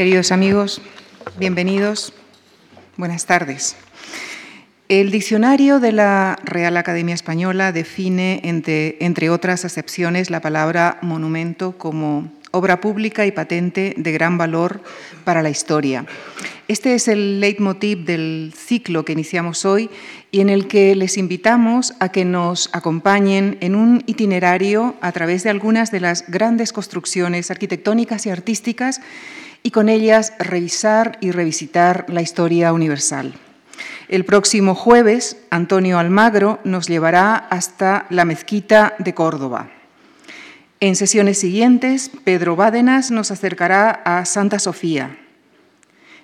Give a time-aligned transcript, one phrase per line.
[0.00, 0.80] Queridos amigos,
[1.38, 2.14] bienvenidos.
[2.96, 3.76] Buenas tardes.
[4.88, 11.76] El diccionario de la Real Academia Española define, entre, entre, otras acepciones, la palabra monumento
[11.76, 14.82] como obra pública y patente de gran valor
[15.24, 16.06] para la historia.
[16.66, 19.90] Este es el leitmotiv del ciclo que iniciamos hoy
[20.30, 25.42] y en el que les invitamos a que nos acompañen en un itinerario a través
[25.42, 29.02] de algunas de las grandes construcciones arquitectónicas y artísticas
[29.62, 33.34] y con ellas revisar y revisitar la historia universal.
[34.08, 39.70] El próximo jueves, Antonio Almagro nos llevará hasta la mezquita de Córdoba.
[40.80, 45.16] En sesiones siguientes, Pedro Bádenas nos acercará a Santa Sofía,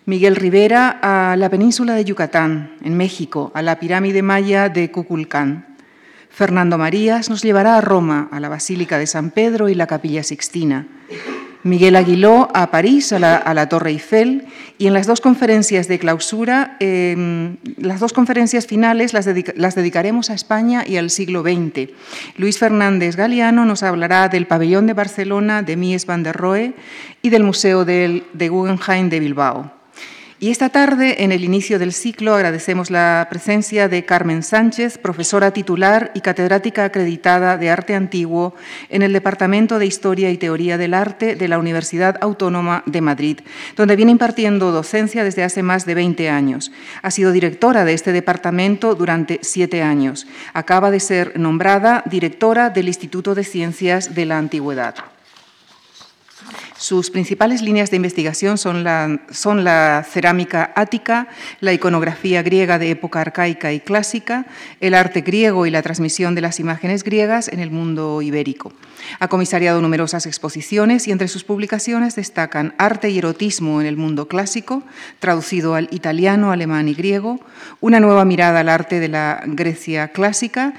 [0.06, 5.76] Miguel Rivera a la península de Yucatán, en México, a la pirámide maya de Cuculcán.
[6.30, 10.22] Fernando Marías nos llevará a Roma, a la Basílica de San Pedro y la Capilla
[10.22, 10.86] Sixtina.
[11.62, 14.46] Miguel Aguiló a París, a la, Torre Eiffel,
[14.78, 19.24] y en las dos conferencias de clausura, em, las dos conferencias finales las,
[19.74, 21.90] dedicaremos a España y al siglo XX.
[22.36, 26.74] Luis Fernández Galeano nos hablará del pabellón de Barcelona de Mies van der Rohe
[27.22, 29.75] y del Museo de Guggenheim de Bilbao.
[30.38, 35.50] Y esta tarde, en el inicio del ciclo, agradecemos la presencia de Carmen Sánchez, profesora
[35.52, 38.54] titular y catedrática acreditada de Arte Antiguo
[38.90, 43.40] en el Departamento de Historia y Teoría del Arte de la Universidad Autónoma de Madrid,
[43.76, 46.70] donde viene impartiendo docencia desde hace más de 20 años.
[47.00, 50.26] Ha sido directora de este departamento durante siete años.
[50.52, 55.15] Acaba de ser nombrada directora del Instituto de Ciencias de la Antigüedad.
[56.78, 61.28] Sus principales líneas de investigación son la, cerámica ática,
[61.60, 64.46] la iconografía griega de época arcaica y clásica,
[64.80, 68.72] el arte griego y la transmisión de las imágenes griegas en el mundo ibérico.
[69.20, 74.28] Ha comisariado numerosas exposiciones y entre sus publicaciones destacan Arte y erotismo en el mundo
[74.28, 74.82] clásico,
[75.18, 77.40] traducido al italiano, alemán y griego,
[77.80, 80.74] una nueva mirada al arte de la Grecia clásica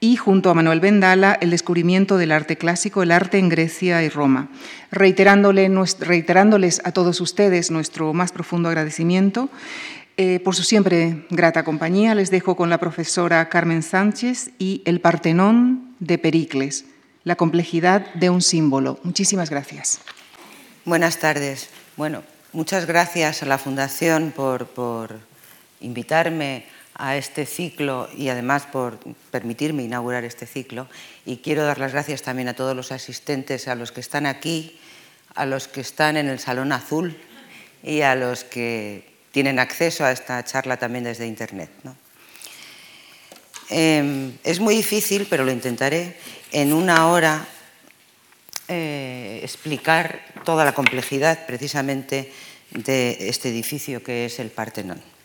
[0.00, 4.08] y junto a Manuel Vendala el descubrimiento del arte clásico, el arte en Grecia y
[4.08, 4.48] Roma.
[4.90, 9.48] reiterándoles a todos ustedes nuestro más profundo agradecimiento
[10.18, 15.00] eh, por su siempre grata compañía, les dejo con la profesora Carmen Sánchez y el
[15.02, 16.86] Partenón de Pericles,
[17.22, 18.98] la complejidad de un símbolo.
[19.02, 20.00] Muchísimas gracias.
[20.86, 21.68] Buenas tardes.
[21.98, 22.22] Bueno,
[22.54, 25.18] muchas gracias a la Fundación por, por
[25.82, 26.64] invitarme
[26.98, 28.98] a este ciclo y además por
[29.30, 30.88] permitirme inaugurar este ciclo.
[31.24, 34.78] Y quiero dar las gracias también a todos los asistentes, a los que están aquí,
[35.34, 37.16] a los que están en el Salón Azul
[37.82, 41.70] y a los que tienen acceso a esta charla también desde Internet.
[43.68, 46.16] Em, es muy difícil, pero lo intentaré,
[46.52, 47.46] en una hora
[48.68, 52.32] eh, explicar toda la complejidad precisamente
[52.70, 55.15] de este edificio que es el Partenón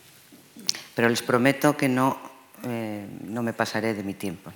[0.94, 2.18] pero les prometo que no,
[2.64, 4.52] eh, no me pasaré de mi tiempo.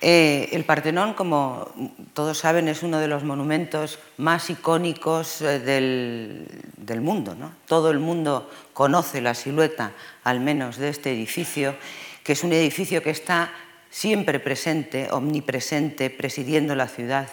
[0.00, 1.72] Eh, el Partenón, como
[2.12, 6.46] todos saben, es uno de los monumentos más icónicos eh, del,
[6.76, 7.36] del, mundo.
[7.66, 9.92] Todo el mundo conoce la silueta,
[10.22, 11.74] al menos, de este edificio,
[12.22, 13.52] que es un edificio que está
[13.90, 17.28] siempre presente, omnipresente, presidiendo la ciudad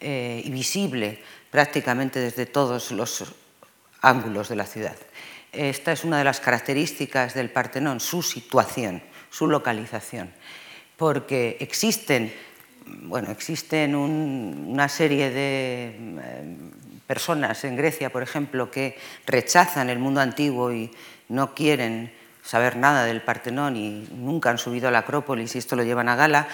[0.00, 1.20] y visible
[1.50, 3.24] prácticamente desde todos los
[4.00, 4.96] ángulos de la ciudad.
[5.52, 10.30] Esta es una de las características del Partenón, su situación, su localización,
[10.96, 12.32] porque existen,
[12.84, 16.56] bueno, existen una serie de eh,
[17.06, 20.90] personas en Grecia, por ejemplo, que rechazan el mundo antiguo y
[21.28, 25.76] no quieren saber nada del Partenón y nunca han subido a la Acrópolis y esto
[25.76, 26.48] lo llevan a gala.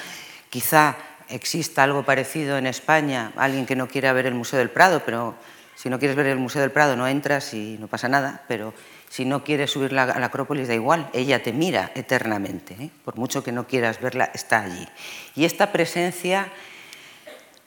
[0.51, 0.97] Quizá
[1.29, 5.35] exista algo parecido en España, alguien que no quiera ver el Museo del Prado, pero
[5.75, 8.73] si no quieres ver el Museo del Prado, no entras y no pasa nada, pero
[9.15, 12.75] si no quieres subir a la Acrópolis, da igual, ella te mira eternamente.
[12.75, 12.91] ¿eh?
[13.05, 14.89] Por mucho que no quieras verla, está allí.
[15.37, 16.49] Y esta presencia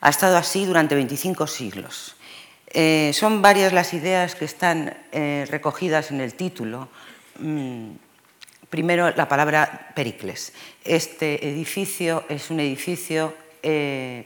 [0.01, 2.17] ha estado así durante 25 siglos.
[2.67, 6.89] Eh, son varias las ideas que están eh, recogidas en el título.
[7.39, 7.91] Mm,
[8.69, 10.51] primero, la palabra Pericles.
[10.83, 13.33] Este edificio es un edificio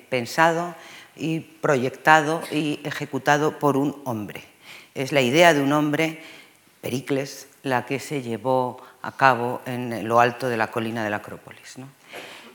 [0.09, 0.75] pensado
[1.15, 4.43] y proyectado y ejecutado por un hombre.
[4.95, 6.21] Es la idea de un hombre,
[6.81, 11.17] Pericles, la que se llevó a cabo en lo alto de la colina de la
[11.17, 11.75] Acrópolis.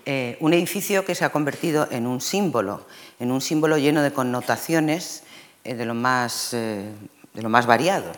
[0.05, 2.87] Eh, un edificio que se ha convertido en un símbolo,
[3.19, 5.25] en un símbolo lleno de connotaciones
[5.65, 6.93] eh, de, lo más, eh,
[7.35, 8.13] de, lo más, variado.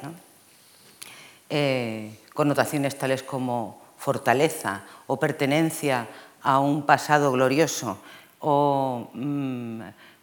[2.34, 6.06] connotaciones tales como fortaleza o pertenencia
[6.42, 7.98] a un pasado glorioso
[8.40, 9.10] o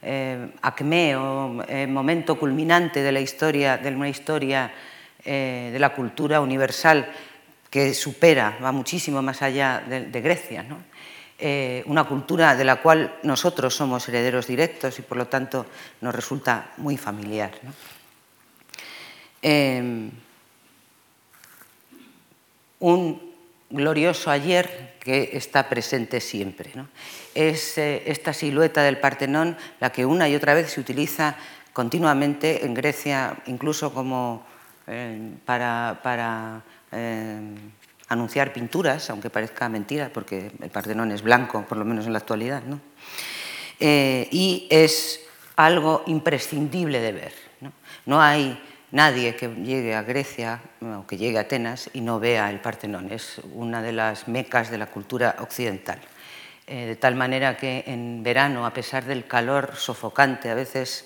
[0.06, 4.72] mm, acme o momento culminante de la historia, de una historia
[5.26, 7.10] de la cultura universal
[7.68, 10.64] que supera, va muchísimo más allá de, Grecia.
[11.88, 15.66] una cultura de la cual nosotros somos herederos directos y por lo tanto
[16.02, 17.52] nos resulta muy familiar.
[22.80, 23.34] Un
[23.70, 26.72] glorioso ayer que está presente siempre.
[27.36, 31.36] Es eh, esta silueta del Partenón la que una y otra vez se utiliza
[31.74, 34.44] continuamente en Grecia, incluso como
[34.88, 37.40] eh, para, eh,
[38.08, 42.20] anunciar pinturas, aunque parezca mentira, porque el Partenón es blanco, por lo menos en la
[42.20, 42.64] actualidad.
[43.80, 45.22] y es
[45.56, 47.34] algo imprescindible de ver.
[48.08, 48.60] no hay
[48.96, 53.12] nadie que llegue a Grecia o que llegue a Atenas y no vea el Partenón.
[53.12, 56.00] Es una de las mecas de la cultura occidental.
[56.66, 61.06] Eh, de tal manera que en verano, a pesar del calor sofocante, a veces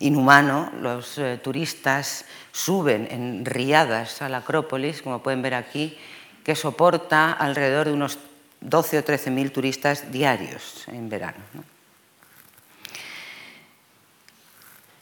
[0.00, 5.96] inhumano, los eh, turistas suben en riadas a la Acrópolis, como pueden ver aquí,
[6.44, 8.18] que soporta alrededor de unos
[8.60, 11.40] 12 o 13 mil turistas diarios en verano.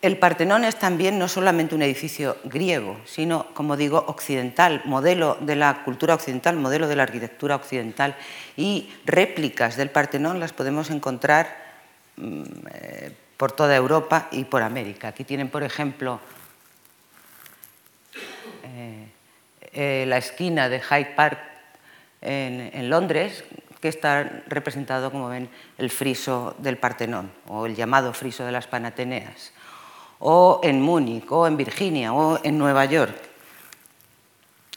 [0.02, 5.54] El Partenón es también no solamente un edificio griego, sino, como digo, occidental, modelo de
[5.54, 8.16] la cultura occidental, modelo de la arquitectura occidental.
[8.56, 11.56] Y réplicas del Partenón las podemos encontrar
[12.16, 12.42] mm,
[12.74, 15.06] eh, por toda Europa y por América.
[15.06, 16.18] Aquí tienen, por ejemplo,
[18.64, 19.06] eh,
[19.72, 21.38] eh, la esquina de Hyde Park
[22.22, 23.44] en Londres,
[23.80, 28.68] que está representado, como ven, el friso del Partenón, o el llamado friso de las
[28.68, 29.52] Panateneas
[30.24, 33.14] o en Múnich, o en Virginia, o en Nueva York.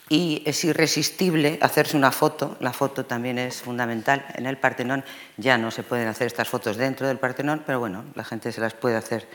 [0.10, 4.26] Y es irresistible hacerse una foto, la foto también es fundamental.
[4.36, 5.04] En el Partenón
[5.38, 8.62] ya no se pueden hacer estas fotos dentro del Partenón, pero bueno, la gente se
[8.62, 9.28] las puede hacer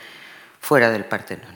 [0.59, 1.55] fuera del Partenón.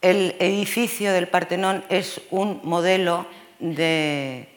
[0.00, 3.26] El edificio del Partenón es un modelo
[3.60, 4.48] de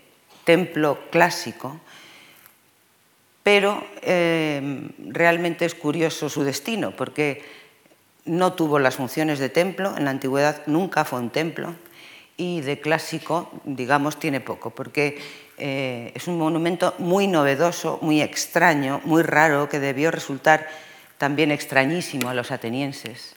[0.44, 1.80] templo clásico
[3.46, 7.44] pero eh, realmente es curioso su destino, porque
[8.26, 11.76] no tuvo las funciones de templo, en la antigüedad nunca fue un templo,
[12.38, 15.20] y de clásico, digamos, tiene poco, porque
[15.60, 20.68] eh, es un monumento muy novedoso, muy extraño, muy raro, que debió resultar
[21.20, 23.36] también extrañísimo a los atenienses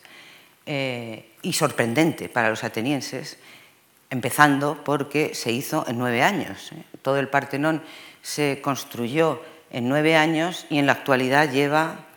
[0.65, 3.37] eh, y sorprendente para los atenienses,
[4.09, 6.71] empezando porque se hizo en nueve años.
[7.03, 7.83] Todo el Partenón
[8.23, 12.09] se construyó en nueve años y en la actualidad lleva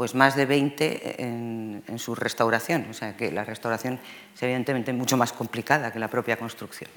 [0.00, 4.00] pues más de 20 en, su restauración, o sea que la restauración
[4.34, 6.88] es evidentemente mucho más complicada que la propia construcción.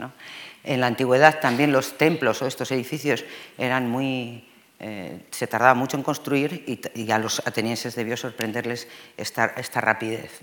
[0.63, 3.25] En la antigüedad también los templos o estos edificios
[3.57, 4.47] eran muy,
[4.79, 6.63] eh, se tardaba mucho en construir
[6.95, 8.87] y, a los atenienses debió sorprenderles
[9.17, 10.39] esta, esta rapidez.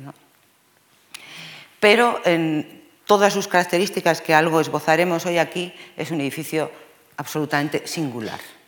[1.78, 6.70] Pero en todas sus características, que algo esbozaremos hoy aquí, es un edificio
[7.16, 8.59] absolutamente singular.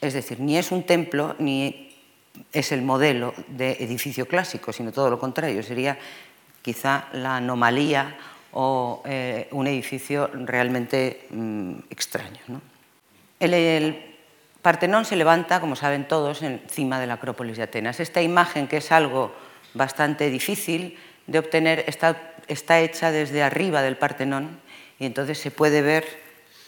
[0.00, 1.88] Es decir, ni es un templo ni
[2.52, 5.98] es el modelo de edificio clásico, sino todo lo contrario, sería
[6.62, 8.16] quizá la anomalía
[8.52, 12.60] o eh, un edificio realmente mm, extraño.
[13.40, 14.04] El,
[14.62, 18.00] Partenón se levanta, como saben todos, encima de la Acrópolis de Atenas.
[18.00, 19.32] Esta imagen, que es algo
[19.72, 24.60] bastante difícil de obtener, está, hecha desde arriba del Partenón
[24.98, 26.04] y entonces se puede ver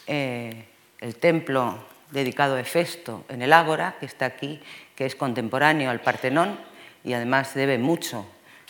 [0.07, 0.65] eh,
[1.01, 1.77] el templo
[2.11, 4.61] dedicado a Hefesto en el Ágora, que está aquí,
[4.95, 6.59] que es contemporáneo al Partenón
[7.03, 8.25] y además debe mucho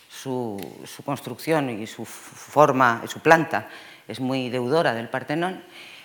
[0.10, 0.60] su,
[1.04, 3.70] construcción y su forma, su planta,
[4.08, 5.64] es muy deudora del Partenón.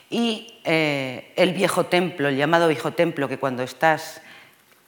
[0.09, 4.23] Y eh, el viejo templo, el llamado viejo templo, que cuando estás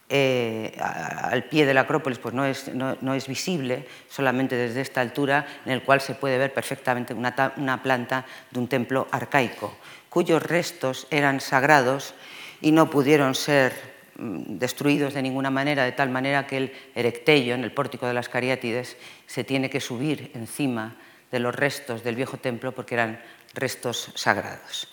[0.09, 5.01] eh, al pie de la Acrópolis pues no es, no, es, visible, solamente desde esta
[5.01, 9.77] altura, en el cual se puede ver perfectamente una, una planta de un templo arcaico,
[10.09, 12.15] cuyos restos eran sagrados
[12.61, 13.73] y no pudieron ser
[14.17, 18.15] mm, destruidos de ninguna manera, de tal manera que el erectello, en el pórtico de
[18.15, 18.97] las Cariátides,
[19.27, 20.97] se tiene que subir encima
[21.31, 23.21] de los restos del viejo templo porque eran
[23.55, 24.89] restos sagrados.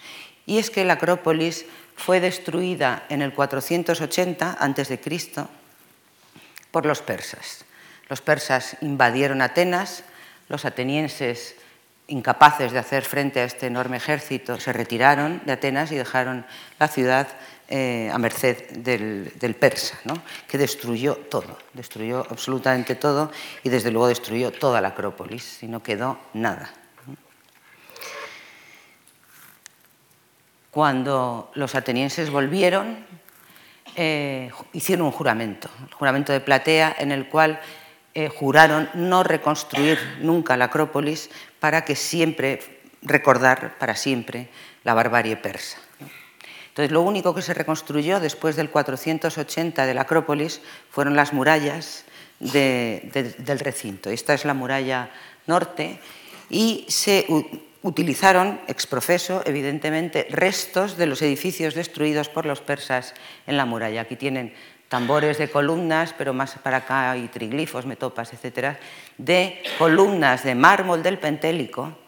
[0.46, 5.00] Y es que la Acrópolis fue destruida en el 480 a.C.
[6.72, 7.66] por los persas.
[8.10, 10.04] Los persas invadieron Atenas,
[10.50, 11.56] los atenienses
[12.08, 16.46] incapaces de hacer frente a este enorme ejército, se retiraron de Atenas y dejaron
[16.80, 17.28] la ciudad
[17.68, 19.98] eh, a merced del, persa,
[20.48, 23.32] que destruyó todo, destruyó absolutamente todo
[23.64, 26.72] y desde luego destruyó toda la Acrópolis y no quedó nada.
[30.70, 33.04] Cuando los atenienses volvieron,
[33.96, 37.60] eh, hicieron un juramento, el juramento de Platea, en el cual
[38.14, 44.50] eh, juraron no reconstruir nunca la Acrópolis para que siempre, recordar para siempre
[44.84, 45.80] la barbarie persa.
[46.76, 52.04] Entonces, lo único que se reconstruyó después del 480 de la Acrópolis fueron las murallas
[52.42, 54.10] del recinto.
[54.10, 55.10] Esta es la muralla
[55.48, 56.02] norte
[56.50, 57.28] y se
[57.82, 63.14] utilizaron exprofeso, evidentemente, restos de los edificios destruidos por los persas
[63.48, 64.02] en la muralla.
[64.02, 64.54] Aquí tienen
[64.90, 68.78] tambores de columnas, pero más para acá hay triglifos, metopas, etcétera,
[69.18, 72.00] de columnas de mármol del Pentélico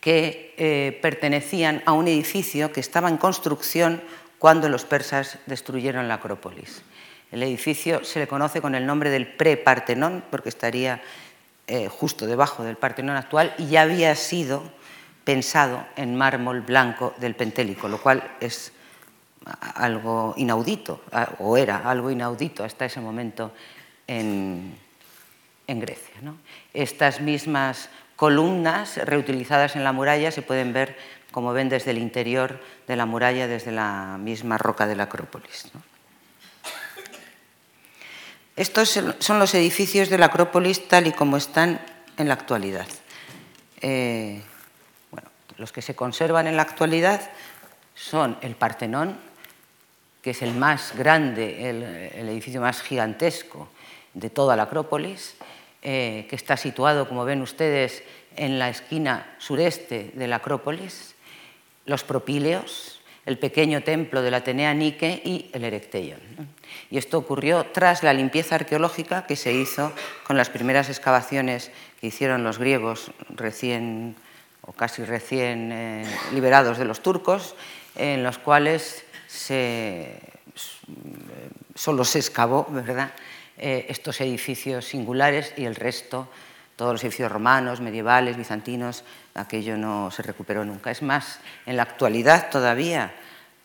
[0.00, 4.02] que eh, pertenecían a un edificio que estaba en construcción
[4.38, 6.82] cuando los persas destruyeron la Acrópolis.
[7.30, 11.02] El edificio se le conoce con el nombre del pre-Partenón, porque estaría
[11.66, 14.62] eh, justo debajo del Partenón actual y ya había sido
[15.24, 18.72] pensado en mármol blanco del Pentélico, lo cual es
[19.74, 21.02] algo inaudito,
[21.38, 23.52] o era algo inaudito hasta ese momento
[24.06, 24.76] en,
[25.68, 26.14] Grecia.
[26.74, 27.88] Estas mismas
[28.20, 30.94] columnas reutilizadas en la muralla se pueden ver,
[31.30, 35.70] como ven, desde el interior de la muralla, desde la misma roca de la Acrópolis.
[38.56, 41.80] Estos son los edificios de la Acrópolis tal y como están
[42.18, 42.86] en la actualidad.
[43.80, 44.42] Eh,
[45.56, 47.30] los que se conservan en la actualidad
[47.94, 49.16] son el Partenón,
[50.20, 53.70] que es el más grande, el, edificio más gigantesco
[54.12, 55.36] de toda la Acrópolis,
[55.82, 58.02] eh, que está situado, como ven ustedes,
[58.36, 61.14] en la esquina sureste de la Acrópolis,
[61.86, 66.20] los propíleos, el pequeño templo de la Atenea Nike y el Erecteion.
[66.90, 69.92] Y esto ocurrió tras la limpieza arqueológica que se hizo
[70.24, 71.70] con las primeras excavaciones
[72.00, 74.16] que hicieron los griegos recién
[74.62, 77.54] o casi recién eh, liberados de los turcos,
[77.96, 79.04] en los cuales
[81.74, 83.12] solo se excavó ¿verdad?
[83.62, 86.26] Eh, estos edificios singulares y el resto,
[86.76, 90.90] todos los edificios romanos, medievales, bizantinos, aquello no se recuperó nunca.
[90.90, 93.12] Es más, en la actualidad todavía,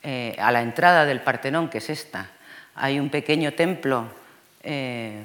[0.04, 2.30] eh, a la entrada del Partenón, que es esta,
[2.76, 4.08] hay un pequeño templo
[4.64, 5.24] eh,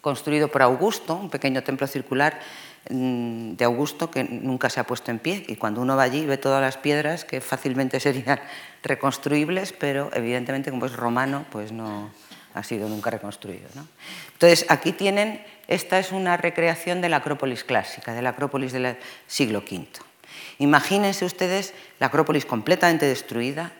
[0.00, 2.40] construido por Augusto, un pequeño templo circular
[2.88, 5.44] mm, de Augusto que nunca se ha puesto en pie.
[5.48, 8.40] Y cuando uno va allí ve todas las piedras que fácilmente serían
[8.82, 12.10] reconstruibles, pero evidentemente como es romano, pues no
[12.54, 13.68] ha sido nunca reconstruido.
[14.32, 18.96] Entonces aquí tienen, esta es una recreación de la Acrópolis clásica, de la Acrópolis del
[19.26, 19.86] siglo V.
[20.58, 23.72] Imagínense ustedes la Acrópolis completamente destruida,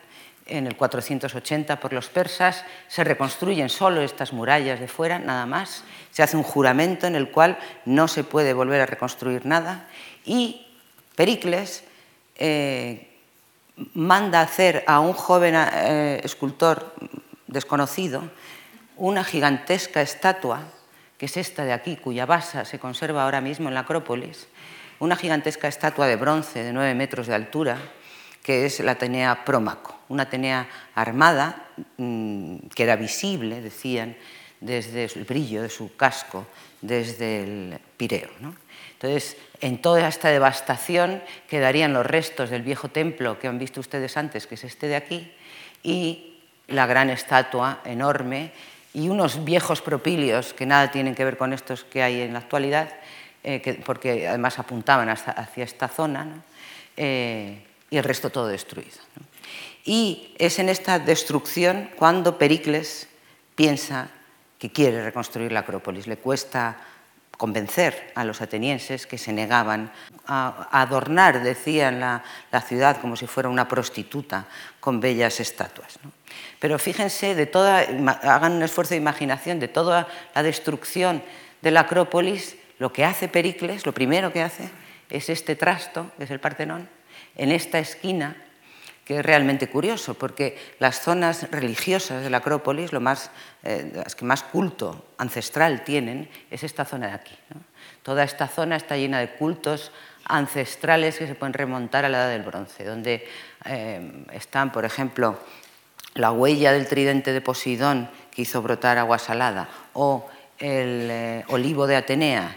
[0.45, 5.83] en el 480 por los persas, se reconstruyen solo estas murallas de fuera, nada más,
[6.11, 9.87] se hace un juramento en el cual no se puede volver a reconstruir nada
[10.25, 10.67] y
[11.15, 11.83] Pericles
[12.35, 13.07] eh,
[13.93, 16.93] manda hacer a un joven eh, escultor
[17.47, 18.23] desconocido
[18.97, 20.61] una gigantesca estatua,
[21.17, 24.47] que es esta de aquí, cuya base se conserva ahora mismo en la Acrópolis,
[24.99, 27.77] una gigantesca estatua de bronce de 9 metros de altura,
[28.41, 34.15] que es la Atenea Prómaco, una Atenea armada mm, que era visible, decían,
[34.59, 36.45] desde el brillo de su casco,
[36.81, 38.29] desde el Pireo.
[38.93, 44.15] Entonces, en toda esta devastación quedarían los restos del viejo templo que han visto ustedes
[44.15, 45.31] antes, que es este de aquí,
[45.83, 48.51] y la gran estatua enorme
[48.93, 52.39] y unos viejos propilios que nada tienen que ver con estos que hay en la
[52.39, 52.89] actualidad,
[53.43, 56.43] eh, porque además apuntaban hacia esta zona.
[56.95, 58.97] Eh, y el resto todo destruido.
[59.85, 63.07] Y es en esta destrucción cuando Pericles
[63.53, 64.09] piensa
[64.57, 66.07] que quiere reconstruir la Acrópolis.
[66.07, 66.75] Le cuesta
[67.43, 69.91] convencer a los atenienses que se negaban
[70.25, 72.23] a adornar, decían, la,
[72.53, 74.45] la ciudad como si fuera una prostituta
[74.79, 75.99] con bellas estatuas.
[76.57, 81.21] Pero fíjense, de toda, hagan un esfuerzo de imaginación de toda la destrucción
[81.61, 84.69] de la Acrópolis, lo que hace Pericles, lo primero que hace
[85.09, 86.87] es este trasto, que es el Partenón,
[87.35, 88.37] en esta esquina,
[89.05, 93.31] que es realmente curioso, porque las zonas religiosas de la Acrópolis, lo más,
[93.63, 97.35] eh, las que más culto ancestral tienen, es esta zona de aquí.
[98.01, 99.91] Toda esta zona está llena de cultos
[100.25, 103.27] ancestrales que se pueden remontar a la Edad del Bronce, donde
[103.65, 105.37] eh, están, por ejemplo,
[106.15, 110.29] la huella del tridente de Poseidón que hizo brotar agua salada, o
[110.59, 112.55] el eh, olivo de Atenea,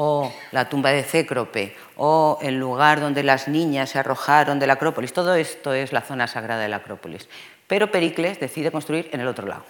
[0.00, 4.74] o la tumba de Cécrope, o el lugar donde las niñas se arrojaron de la
[4.74, 5.12] Acrópolis.
[5.12, 7.28] Todo esto es la zona sagrada de la Acrópolis.
[7.66, 9.64] Pero Pericles decide construir en el otro lado,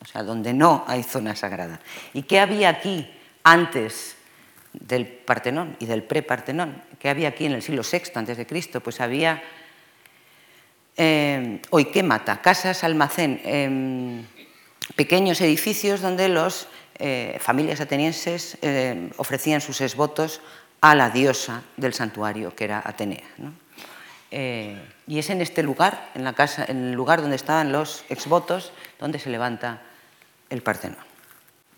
[0.00, 1.80] o sea, donde no hay zona sagrada.
[2.14, 3.06] ¿Y qué había aquí
[3.42, 4.16] antes
[4.72, 6.82] del Partenón y del pre-Partenón?
[6.98, 8.80] ¿Qué había aquí en el siglo VI antes de Cristo?
[8.80, 9.42] Pues había
[10.96, 11.60] Eh.
[12.42, 14.24] Casas, almacén, em,
[14.94, 20.40] pequeños edificios donde las eh, familias atenienses eh, ofrecían sus exvotos
[20.80, 23.24] a la diosa del santuario, que era Atenea.
[25.06, 28.72] y es en este lugar, en, la casa, en el lugar donde estaban los exvotos,
[28.98, 29.82] donde se levanta
[30.50, 30.98] el Partenón.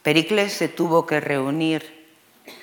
[0.03, 1.97] Pericles se tuvo que reunir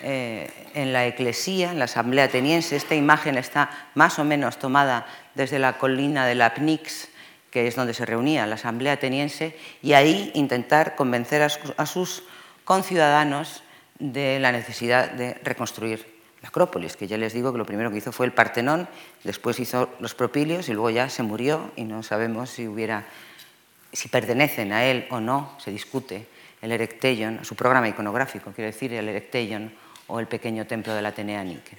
[0.01, 2.75] eh, en la eclesía, en la asamblea ateniense.
[2.75, 5.05] Esta imagen está más o menos tomada
[5.35, 7.09] desde la colina de la Pnix,
[7.51, 12.23] que es donde se reunía la asamblea ateniense, y ahí intentar convencer a sus,
[12.65, 13.63] conciudadanos
[13.99, 17.97] de la necesidad de reconstruir la Acrópolis, que ya les digo que lo primero que
[17.97, 18.87] hizo fue el Partenón,
[19.23, 23.05] después hizo los Propilios y luego ya se murió y no sabemos si hubiera
[23.93, 26.27] si pertenecen a él o no, se discute
[26.61, 29.71] el Erecteion, su programa iconográfico, quiero decir, el Erecteion
[30.07, 31.77] o el pequeño templo de la Atenea Nike.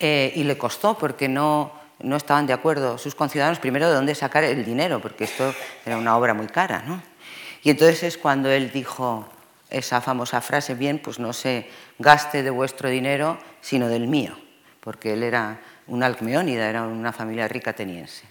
[0.00, 4.14] Eh, y le costó porque no, no estaban de acuerdo sus conciudadanos primero de dónde
[4.14, 6.82] sacar el dinero, porque esto era una obra muy cara.
[6.86, 7.02] ¿no?
[7.68, 9.28] Y entonces es cuando él dijo
[9.68, 14.38] esa famosa frase, bien, pues no se gaste de vuestro dinero, sino del mío,
[14.80, 18.24] porque él era un alcmeónida, era una familia rica ateniense.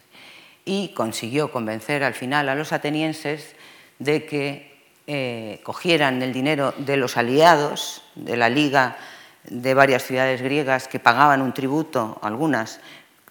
[0.66, 3.56] Y consiguió convencer al final a los atenienses
[4.00, 4.76] de que
[5.06, 8.98] eh, cogieran el dinero de los aliados de la Liga
[9.44, 12.80] de varias ciudades griegas que pagaban un tributo, algunas,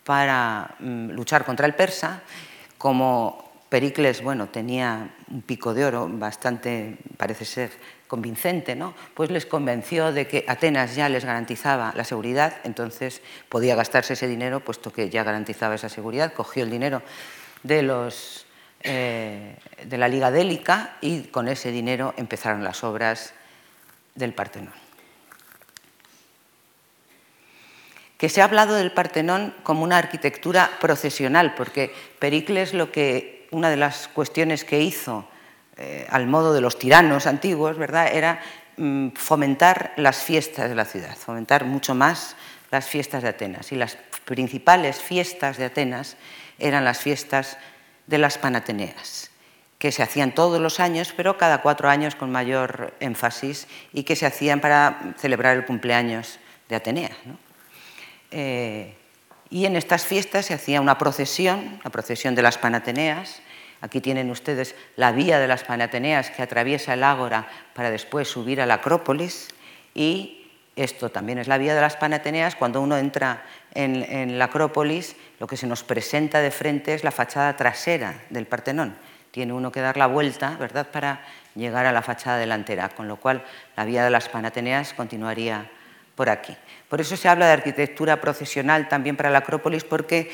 [0.04, 2.22] para mm, luchar contra el persa,
[2.78, 7.70] como Pericles bueno, tenía un pico de oro bastante, parece ser,
[8.06, 8.94] convincente, ¿no?
[9.14, 14.28] pues les convenció de que Atenas ya les garantizaba la seguridad, entonces podía gastarse ese
[14.28, 17.02] dinero, puesto que ya garantizaba esa seguridad, cogió el dinero
[17.62, 18.46] de los
[18.88, 23.34] eh, de la Liga Délica y con ese dinero empezaron las obras
[24.14, 24.72] del Partenón.
[28.16, 33.70] Que se ha hablado del Partenón como una arquitectura procesional, porque Pericles lo que una
[33.70, 35.28] de las cuestiones que hizo
[35.76, 38.08] eh, al modo de los tiranos antiguos, ¿verdad?
[38.12, 38.40] Era
[38.76, 42.36] mm, fomentar las fiestas de la ciudad, fomentar mucho más
[42.70, 43.72] las fiestas de Atenas.
[43.72, 46.16] Y las principales fiestas de Atenas
[46.58, 47.58] eran las fiestas
[48.06, 49.30] de las Panateneas,
[49.78, 54.16] que se hacían todos los años, pero cada cuatro años con mayor énfasis y que
[54.16, 57.10] se hacían para celebrar el cumpleaños de Atenea.
[58.30, 58.96] Eh,
[59.50, 63.40] y en estas fiestas se hacía una procesión, la procesión de las Panateneas.
[63.80, 68.60] Aquí tienen ustedes la vía de las Panateneas que atraviesa el Ágora para después subir
[68.60, 69.48] a la Acrópolis
[69.94, 72.54] y esto también es la vía de las Panateneas.
[72.54, 77.10] Cuando uno entra en, la Acrópolis, lo que se nos presenta de frente es la
[77.10, 78.94] fachada trasera del Partenón.
[79.30, 81.22] Tiene uno que dar la vuelta, ¿verdad?, para
[81.54, 83.42] llegar a la fachada delantera, con lo cual
[83.74, 85.70] la vía de las Panateneas continuaría
[86.14, 86.54] por aquí.
[86.88, 90.30] Por eso se habla de arquitectura procesional también para la Acrópolis, porque,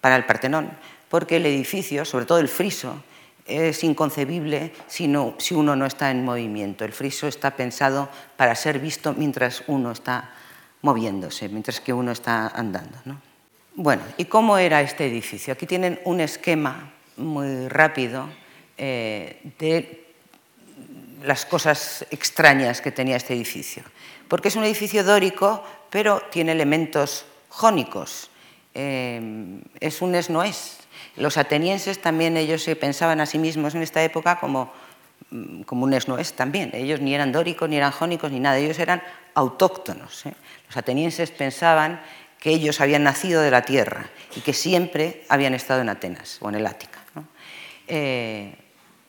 [0.00, 0.70] para el Partenón,
[1.14, 3.00] porque el edificio, sobre todo el friso,
[3.46, 6.84] es inconcebible si, si, uno no está en movimiento.
[6.84, 10.34] El friso está pensado para ser visto mientras uno está
[10.82, 12.98] moviéndose, mientras que uno está andando.
[13.76, 15.52] Bueno, ¿y cómo era este edificio?
[15.52, 18.28] Aquí tienen un esquema muy rápido
[18.76, 20.06] eh, de
[21.22, 23.84] las cosas extrañas que tenía este edificio.
[24.26, 28.30] Porque es un edificio dórico, pero tiene elementos jónicos.
[28.74, 30.78] Eh, es un es-no-es,
[31.16, 34.72] los atenienses también ellos se pensaban a sí mismos en esta época como,
[35.30, 36.70] mm, como un es también.
[36.74, 38.58] Ellos ni eran dóricos, ni eran jónicos, ni nada.
[38.58, 39.02] Ellos eran
[39.34, 40.26] autóctonos.
[40.26, 40.34] ¿eh?
[40.66, 42.00] Los atenienses pensaban
[42.40, 46.48] que ellos habían nacido de la tierra y que siempre habían estado en Atenas o
[46.48, 47.00] en el Ática.
[47.86, 48.54] Eh,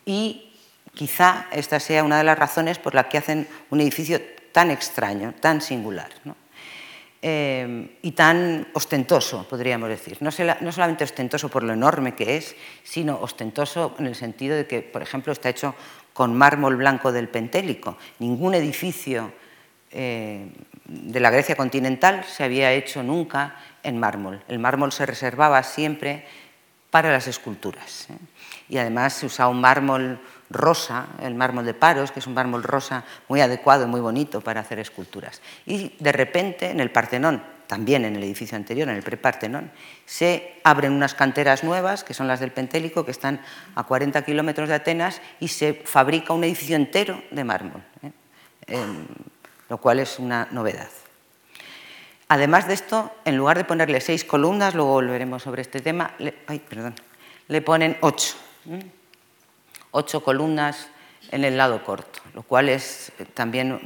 [0.06, 0.54] y
[0.94, 5.34] quizá esta sea una de las razones por las que hacen un edificio tan extraño,
[5.40, 6.10] tan singular.
[7.28, 10.20] Eh, y tan ostentoso, podríamos decir.
[10.22, 14.84] No, solamente ostentoso por lo enorme que es, sino ostentoso en el sentido de que,
[14.84, 15.74] por ejemplo, está hecho
[16.14, 17.98] con mármol blanco del Pentélico.
[18.20, 19.34] Ningún edificio
[19.90, 20.52] eh,
[20.86, 24.44] de la Grecia continental se había hecho nunca en mármol.
[24.48, 26.28] El mármol se reservaba siempre
[26.92, 28.06] para las esculturas.
[28.12, 28.18] ¿eh?
[28.70, 30.20] Y además se usaba un mármol
[30.56, 34.42] rosa, el mármol de Paros, que es un mármol rosa muy adecuado y muy bonito
[34.42, 35.42] para hacer esculturas.
[35.66, 39.72] Y de repente en el Partenón, también en el edificio anterior, en el prepartenón,
[40.06, 43.42] se abren unas canteras nuevas, que son las del Pentélico, que están
[43.76, 48.86] a 40 kilómetros de Atenas, y se fabrica un edificio entero de mármol, ¿eh?
[49.70, 50.90] lo cual es una novedad.
[52.28, 56.32] Además de esto, en lugar de ponerle seis columnas, luego volveremos sobre este tema, le,
[56.32, 56.96] perdón,
[57.48, 58.36] le ponen ocho
[59.96, 60.90] ocho columnas
[61.32, 63.80] en el lado corto, lo cual es también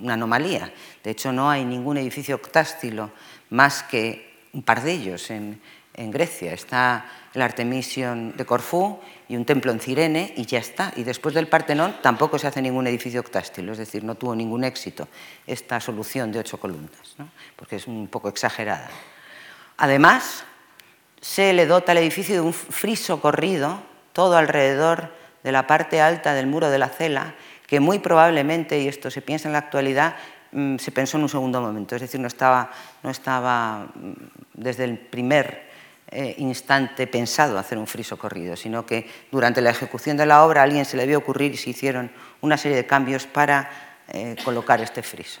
[0.00, 0.72] una anomalía.
[1.04, 3.10] De hecho, no hay ningún edificio octástilo
[3.50, 5.60] más que un par de ellos en,
[5.94, 6.54] Grecia.
[6.54, 10.90] Está el Artemision de Corfú y un templo en Cirene y ya está.
[10.96, 14.64] Y después del Partenón tampoco se hace ningún edificio octástilo, es decir, no tuvo ningún
[14.64, 15.06] éxito
[15.46, 17.14] esta solución de ocho columnas,
[17.56, 18.88] porque es un poco exagerada.
[19.76, 20.44] Además,
[21.20, 23.82] se le dota al edificio de un friso corrido
[24.14, 25.12] todo alrededor
[25.42, 27.34] de la parte alta del muro de la cela,
[27.66, 30.16] que muy probablemente, y esto se piensa en la actualidad,
[30.52, 32.70] mm, se pensó en un segundo momento, es decir, no estaba,
[33.02, 34.12] no estaba mm,
[34.54, 35.72] desde el primer
[36.14, 40.60] eh, instante pensado hacer un friso corrido, sino que durante la ejecución de la obra
[40.60, 42.10] a alguien se le vio ocurrir y se hicieron
[42.42, 43.70] una serie de cambios para
[44.08, 45.40] eh, colocar este friso.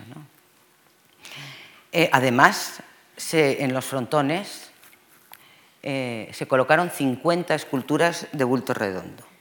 [1.92, 2.82] Eh, además,
[3.32, 4.70] en los frontones
[5.82, 9.31] se colocaron 50 esculturas de bulto redondo.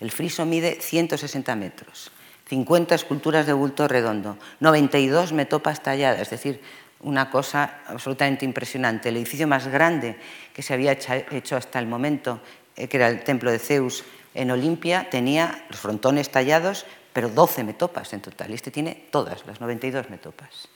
[0.00, 2.10] El friso mide 160 metros.
[2.48, 6.62] 50 esculturas de bulto redondo, 92 metopas talladas, es decir,
[7.00, 9.10] una cosa absolutamente impresionante.
[9.10, 10.16] El edificio más grande
[10.54, 12.40] que se había hecho hasta el momento,
[12.74, 17.64] eh, que era el templo de Zeus en Olimpia, tenía los frontones tallados, pero 12
[17.64, 18.52] metopas en total.
[18.52, 20.68] Este tiene todas, las 92 metopas.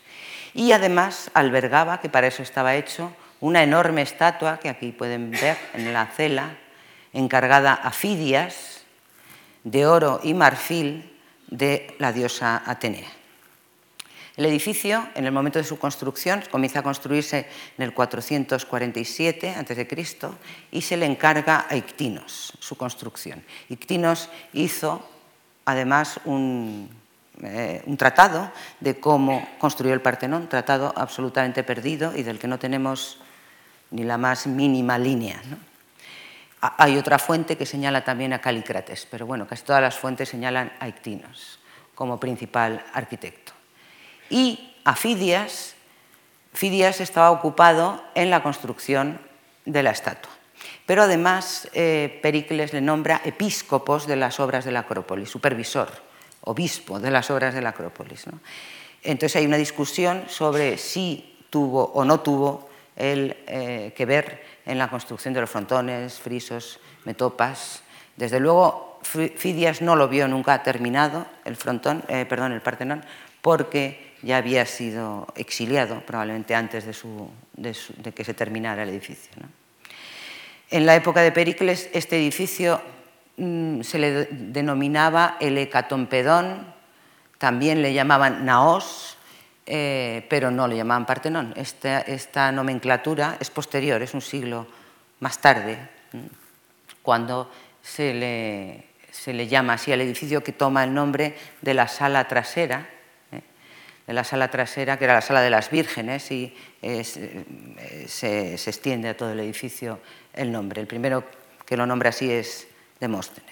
[0.55, 5.57] Y además albergaba, que para eso estaba hecho, una enorme estatua que aquí pueden ver
[5.75, 6.57] en la cela,
[7.13, 8.82] encargada a Fidias,
[9.65, 11.13] de oro y marfil
[11.49, 13.11] de la diosa Atenea.
[14.37, 17.47] El edificio, en el momento de su construcción, comienza a construirse
[17.77, 20.09] en el 447 a.C.
[20.71, 23.43] y se le encarga a Ictinos su construcción.
[23.69, 25.07] Ictinos hizo
[25.67, 26.89] además un,
[27.43, 33.19] eh, tratado de cómo construyó el Partenón, tratado absolutamente perdido y del que no tenemos
[33.91, 35.43] ni la más mínima línea.
[36.63, 40.73] Hay otra fuente que señala también a Calícrates, pero bueno, casi todas las fuentes señalan
[40.79, 41.59] a Ictinos
[41.95, 43.53] como principal arquitecto
[44.33, 45.75] y a Fidias,
[46.55, 49.21] Fidias estaba ocupado en la construcción
[49.65, 50.33] de la estatua.
[50.87, 55.91] Pero además eh, Pericles le nombra episcopos de las obras de la Acrópolis, supervisor,
[56.43, 58.25] obispo de las obras de la Acrópolis.
[59.03, 64.79] Entonces hay una discusión sobre si tuvo o no tuvo el eh, que ver en
[64.79, 67.83] la construcción de los frontones, frisos, metopas.
[68.17, 73.05] Desde luego, Fidias no lo vio nunca terminado, el frontón, eh, perdón, el Partenón,
[73.41, 79.31] porque ya había sido exiliado probablemente antes de, que se terminara el edificio.
[80.71, 82.81] En la época de Pericles este edificio
[83.37, 86.73] mm, se le denominaba el Hecatompedón,
[87.39, 89.19] también le llamaban Naos,
[89.67, 91.55] eh, pero no le llamaban Partenón.
[91.57, 94.67] Esta, nomenclatura es posterior, es un siglo
[95.21, 95.79] más tarde,
[97.03, 97.51] cuando
[97.83, 102.27] se le, se le llama así al edificio que toma el nombre de la sala
[102.27, 102.89] trasera,
[104.07, 109.09] de la sala trasera, que era la sala de las vírgenes, y eh, se, extiende
[109.11, 110.01] a todo el edificio
[110.35, 110.81] el nombre.
[110.81, 111.25] El primero
[111.65, 112.67] que lo nombra así es
[112.99, 113.52] Demóstenes.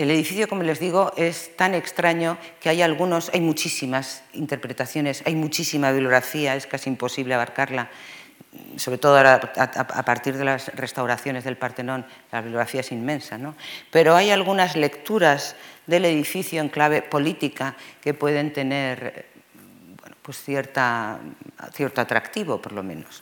[0.00, 5.34] El edificio, como les digo, es tan extraño que hay algunos, hay muchísimas interpretaciones, hay
[5.34, 7.90] muchísima bibliografía, es casi imposible abarcarla,
[8.76, 13.54] sobre todo a, partir de las restauraciones del Partenón, la bibliografía es inmensa, ¿no?
[13.90, 15.54] pero hay algunas lecturas
[15.86, 19.26] del edificio en clave política que pueden tener
[20.22, 21.20] pues cierta,
[21.74, 23.20] cierto atractivo, por lo menos.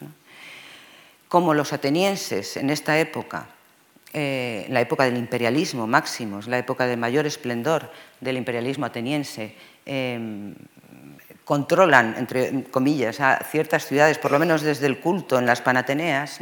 [1.26, 3.48] Como los atenienses en esta época,
[4.12, 7.90] eh, la época del imperialismo máximo, la época de mayor esplendor
[8.20, 10.54] del imperialismo ateniense, em,
[11.44, 16.40] controlan, entre comillas, a ciertas ciudades, por lo menos desde el culto en las Panateneas,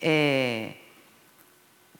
[0.00, 0.76] eh,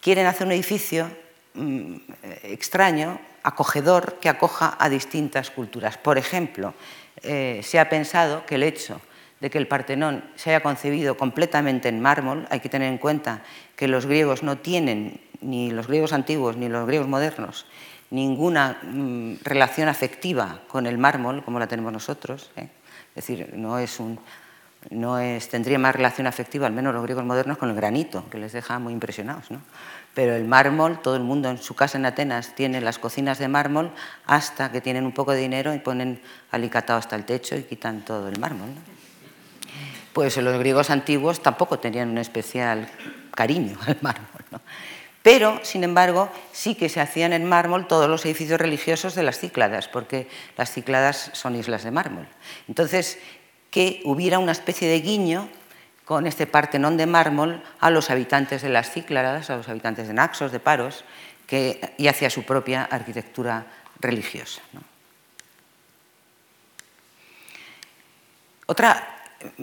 [0.00, 1.10] quieren hacer un edificio
[1.54, 1.96] mm,
[2.44, 5.96] extraño, acogedor, que acoja a distintas culturas.
[5.96, 6.74] Por ejemplo,
[7.22, 9.00] eh, se ha pensado que el hecho
[9.40, 13.42] de que el Partenón se haya concebido completamente en mármol, hay que tener en cuenta
[13.76, 17.66] que los griegos no tienen, ni los griegos antiguos ni los griegos modernos,
[18.10, 22.50] ninguna mm, relación afectiva con el mármol como la tenemos nosotros.
[22.56, 22.68] ¿eh?
[23.14, 24.18] Es decir, no es un,
[24.90, 28.38] no es, tendría más relación afectiva, al menos los griegos modernos, con el granito, que
[28.38, 29.50] les deja muy impresionados.
[29.50, 29.60] ¿no?
[30.14, 33.48] Pero el mármol, todo el mundo en su casa en Atenas tiene las cocinas de
[33.48, 33.90] mármol
[34.26, 36.20] hasta que tienen un poco de dinero y ponen
[36.50, 38.70] alicatado hasta el techo y quitan todo el mármol.
[40.12, 42.88] Pues los griegos antiguos tampoco tenían un especial
[43.34, 44.28] cariño al mármol.
[45.22, 49.38] Pero, sin embargo, sí que se hacían en mármol todos los edificios religiosos de las
[49.38, 52.26] Cícladas, porque las Cícladas son islas de mármol.
[52.66, 53.18] Entonces,
[53.70, 55.48] que hubiera una especie de guiño
[56.04, 60.14] con este Partenón de mármol a los habitantes de las Cícladas, a los habitantes de
[60.14, 61.04] Naxos, de Paros,
[61.46, 63.66] que, y hacia su propia arquitectura
[64.00, 64.62] religiosa.
[68.66, 69.17] Otra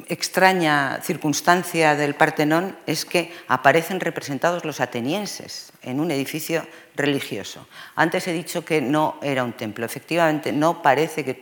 [0.08, 7.68] extraña circunstancia del Partenón es que aparecen representados los atenienses en un edificio religioso.
[7.96, 9.86] Antes he dicho que no era un templo.
[9.86, 11.40] Efectivamente, no parece que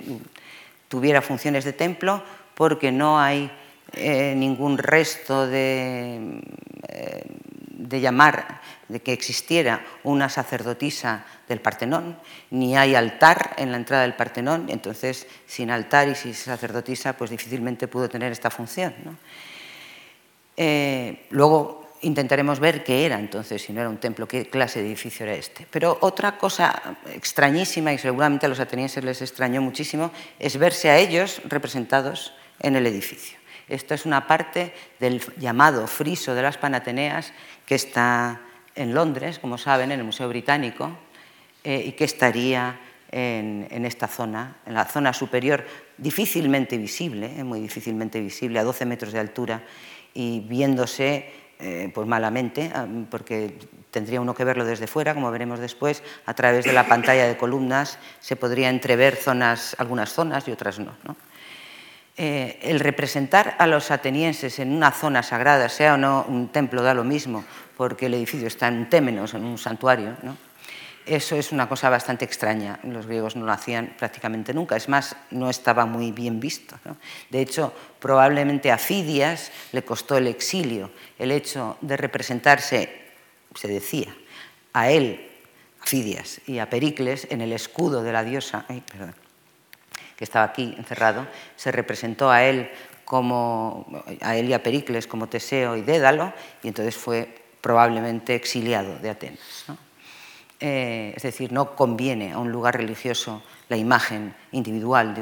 [0.88, 2.24] tuviera funciones de templo
[2.56, 3.52] porque no hay
[3.94, 6.42] eh, ningún resto de,
[7.90, 12.18] de llamar de que existiera una sacerdotisa del Partenón,
[12.52, 17.30] ni hay altar en la entrada del Partenón, entonces sin altar y sin sacerdotisa pues
[17.30, 18.94] difícilmente pudo tener esta función.
[20.56, 24.88] Eh, luego intentaremos ver qué era entonces, si no era un templo, qué clase de
[24.88, 25.66] edificio era este.
[25.70, 30.98] Pero otra cosa extrañísima, y seguramente a los atenienses les extrañó muchísimo, es verse a
[30.98, 33.43] ellos representados en el edificio.
[33.68, 37.34] Esto es una parte del llamado friso de las Panateneas
[37.66, 38.42] que está
[38.76, 40.92] en Londres, como saben, en el Museo Británico,
[41.64, 42.80] eh, y que estaría
[43.12, 45.64] en, esta zona, en la zona superior,
[45.98, 49.64] difícilmente visible, eh, muy difícilmente visible, a 12 metros de altura,
[50.14, 53.58] y viéndose eh, pues malamente, ah, porque
[53.92, 57.38] tendría uno que verlo desde fuera, como veremos después, a través de la pantalla de
[57.38, 60.94] columnas se podría entrever zonas, algunas zonas y otras no.
[62.16, 66.94] El representar a los atenienses en una zona sagrada, sea o no un templo, da
[66.94, 67.44] lo mismo,
[67.76, 70.16] porque el edificio está en Témenos, en un santuario.
[70.22, 70.38] ¿no?
[71.06, 72.80] Eso es una cosa bastante extraña.
[72.84, 74.78] Los griegos no lo hacían prácticamente nunca.
[74.78, 76.78] Es más, no estaba muy bien visto.
[77.30, 82.90] De hecho, probablemente a Fidias le costó el exilio el hecho de representarse,
[83.54, 84.16] se decía,
[84.72, 85.30] a él,
[85.82, 88.66] a Fidias y a Pericles en el escudo de la diosa,
[90.16, 92.70] que estaba aquí encerrado, se representó a él
[93.06, 93.86] como
[94.22, 99.10] a él y a Pericles como Teseo y Dédalo, y entonces fue probablemente exiliado de
[99.10, 99.66] Atenas.
[100.60, 105.14] Eh, es decir, no conviene a un lugar religioso la imagen individual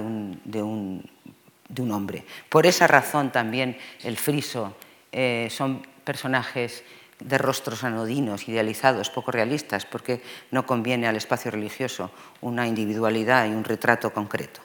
[0.43, 2.23] de un, hombre.
[2.49, 4.75] Por esa razón también el friso
[5.11, 6.83] eh, son personajes
[7.19, 13.51] de rostros anodinos, idealizados, poco realistas, porque no conviene al espacio religioso una individualidad y
[13.51, 14.61] un retrato concreto.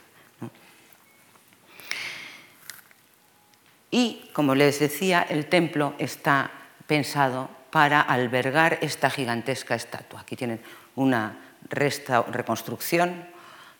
[3.90, 6.50] Y, como les decía, el templo está
[6.86, 10.20] pensado para albergar esta gigantesca estatua.
[10.20, 10.60] Aquí tienen
[10.94, 13.26] una reconstrucción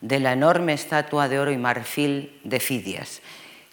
[0.01, 3.23] de la enorme estatua de oro y marfil de Fidias.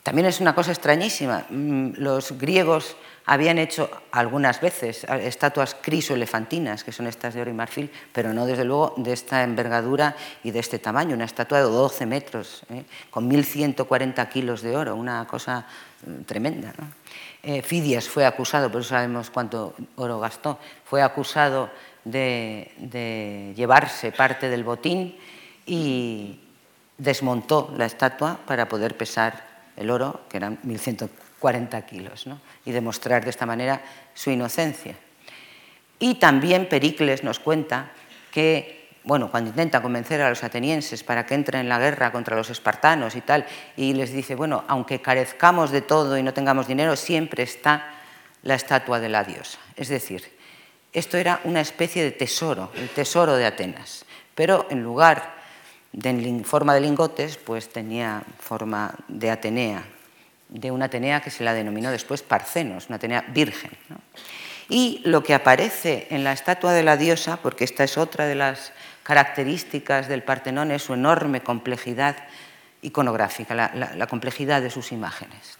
[0.03, 1.45] También es una cosa extrañísima.
[1.49, 7.53] Mm, los griegos habían hecho algunas veces estatuas crisoelefantinas, que son estas de oro y
[7.53, 11.15] marfil, pero no desde luego de esta envergadura y de este tamaño.
[11.15, 12.83] Una estatua de 12 metros, ¿eh?
[13.09, 15.65] con 1.140 kilos de oro, una cosa
[16.05, 16.73] mm, tremenda.
[17.41, 21.69] Eh, Fidias fue acusado, por eso sabemos cuánto oro gastó, fue acusado
[22.03, 25.15] de, llevarse parte del botín
[25.65, 26.39] y
[26.97, 29.45] desmontó la estatua para poder pesar
[29.77, 31.22] el oro, que eran 1.140
[31.87, 32.27] kilos,
[32.65, 33.81] y demostrar de esta manera
[34.13, 34.95] su inocencia.
[35.99, 37.91] Y también Pericles nos cuenta
[38.31, 42.37] que bueno, cuando intenta convencer a los atenienses para que entren en la guerra contra
[42.37, 46.67] los espartanos y tal, y les dice, bueno, aunque carezcamos de todo y no tengamos
[46.67, 47.91] dinero, siempre está
[48.43, 49.59] la estatua de la diosa.
[49.75, 50.23] Es decir,
[50.93, 55.33] esto era una especie de tesoro, el tesoro de Atenas, pero en lugar
[55.91, 59.83] de forma de lingotes, pues tenía forma de Atenea,
[60.53, 63.71] de una Atenea que se la denominó después Parcenos, una Atenea virgen.
[64.69, 68.35] Y lo que aparece en la estatua de la diosa, porque esta es otra de
[68.35, 72.15] las características del Partenón es su enorme complejidad
[72.83, 75.57] iconográfica, la, complejidad de sus imágenes.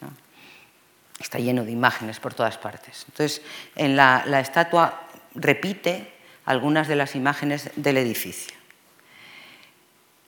[1.20, 3.06] Está lleno de imágenes por todas partes.
[3.10, 3.42] Entonces,
[3.76, 5.02] en la, estatua
[5.34, 6.14] repite
[6.46, 8.56] algunas de las imágenes del edificio.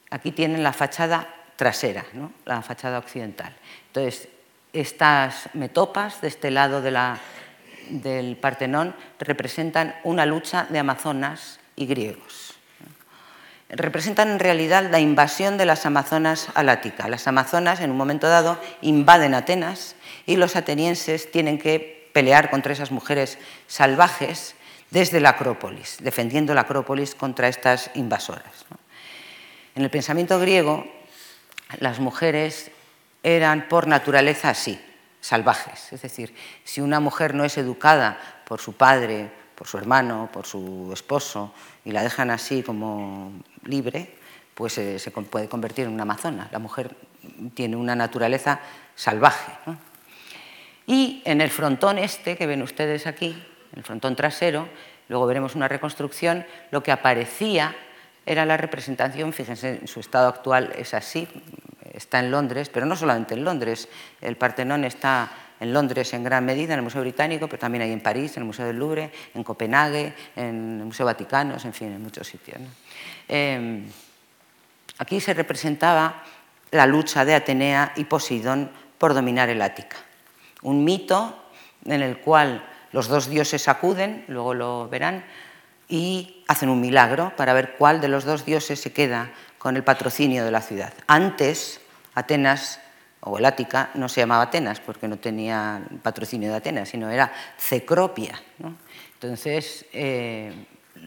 [0.09, 2.05] Aquí tienen la fachada trasera,
[2.45, 3.55] la fachada occidental.
[3.87, 4.29] Entonces,
[4.79, 12.55] estas metopas de este lado del Partenón representan una lucha de amazonas y griegos
[13.69, 17.07] representan en realidad la invasión de las Amazonas al Ática.
[17.07, 22.73] Las Amazonas, en un momento dado, invaden Atenas y los atenienses tienen que pelear contra
[22.73, 24.55] esas mujeres salvajes
[24.91, 28.65] desde la Acrópolis, defendiendo la Acrópolis contra estas invasoras.
[29.75, 30.85] En el pensamiento griego,
[31.79, 32.71] las mujeres
[33.25, 34.79] eran por naturaleza así,
[35.19, 35.91] salvajes.
[35.91, 40.45] Es decir, si una mujer no es educada por su padre, por su hermano, por
[40.45, 41.51] su esposo,
[41.83, 43.31] y la dejan así como
[43.63, 44.13] libre,
[44.53, 46.49] pues eh, se puede convertir en una amazona.
[46.51, 46.95] La mujer
[47.55, 48.59] tiene una naturaleza
[48.93, 49.53] salvaje.
[50.85, 53.29] Y en el frontón este que ven ustedes aquí,
[53.71, 54.69] en el frontón trasero,
[55.09, 57.75] luego veremos una reconstrucción, lo que aparecía
[58.27, 61.27] era la representación, fíjense, en su estado actual es así,
[61.95, 63.87] está en Londres, pero no solamente en Londres.
[64.21, 67.91] El Partenón está en Londres en gran medida, en el Museo Británico, pero también hay
[67.91, 71.93] en París, en el Museo del Louvre, en Copenhague, en el Museo Vaticano, en fin,
[71.93, 72.59] en muchos sitios.
[73.27, 73.85] Em,
[74.97, 76.23] aquí se representaba
[76.71, 79.97] la lucha de Atenea y Poseidón por dominar el Ática.
[80.61, 81.41] Un mito
[81.85, 85.23] en el cual los dos dioses acuden, luego lo verán,
[85.87, 89.83] y hacen un milagro para ver cuál de los dos dioses se queda con el
[89.83, 90.93] patrocinio de la ciudad.
[91.07, 91.81] Antes,
[92.15, 92.79] Atenas
[93.21, 97.31] o el Ática no se llamaba Atenas porque no tenía patrocinio de Atenas, sino era
[97.57, 98.41] Cecropia.
[99.13, 100.53] Entonces eh,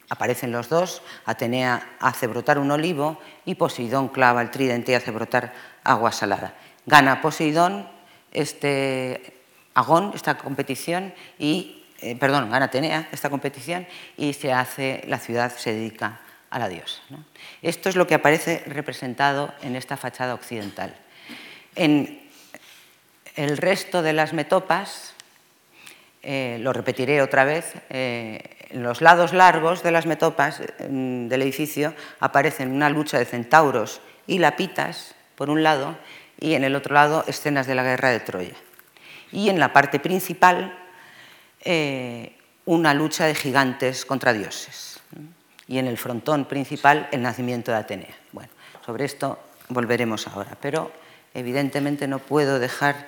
[0.08, 5.10] aparecen los dos, Atenea hace brotar un olivo y Poseidón clava el tridente y hace
[5.10, 5.52] brotar
[5.84, 6.54] agua salada.
[6.86, 7.88] Gana Poseidón
[8.32, 9.34] este
[9.74, 15.52] agón, esta competición, y, eh, perdón, gana Atenea esta competición y se hace, la ciudad
[15.56, 17.00] se dedica a la diosa.
[17.62, 20.94] Esto es lo que aparece representado en esta fachada occidental.
[21.74, 22.28] En
[23.36, 25.14] el resto de las metopas,
[26.22, 31.42] eh, lo repetiré otra vez, eh, en los lados largos de las metopas mm, del
[31.42, 35.96] edificio aparecen una lucha de centauros y lapitas, por un lado,
[36.40, 38.56] y en el otro lado escenas de la guerra de Troya.
[39.32, 40.76] Y en la parte principal,
[41.60, 45.00] eh, una lucha de gigantes contra dioses.
[45.68, 48.16] Y en el frontón principal, el nacimiento de Atenea.
[48.32, 48.50] Bueno,
[48.84, 50.90] sobre esto volveremos ahora, pero
[51.34, 53.06] evidentemente no puedo dejar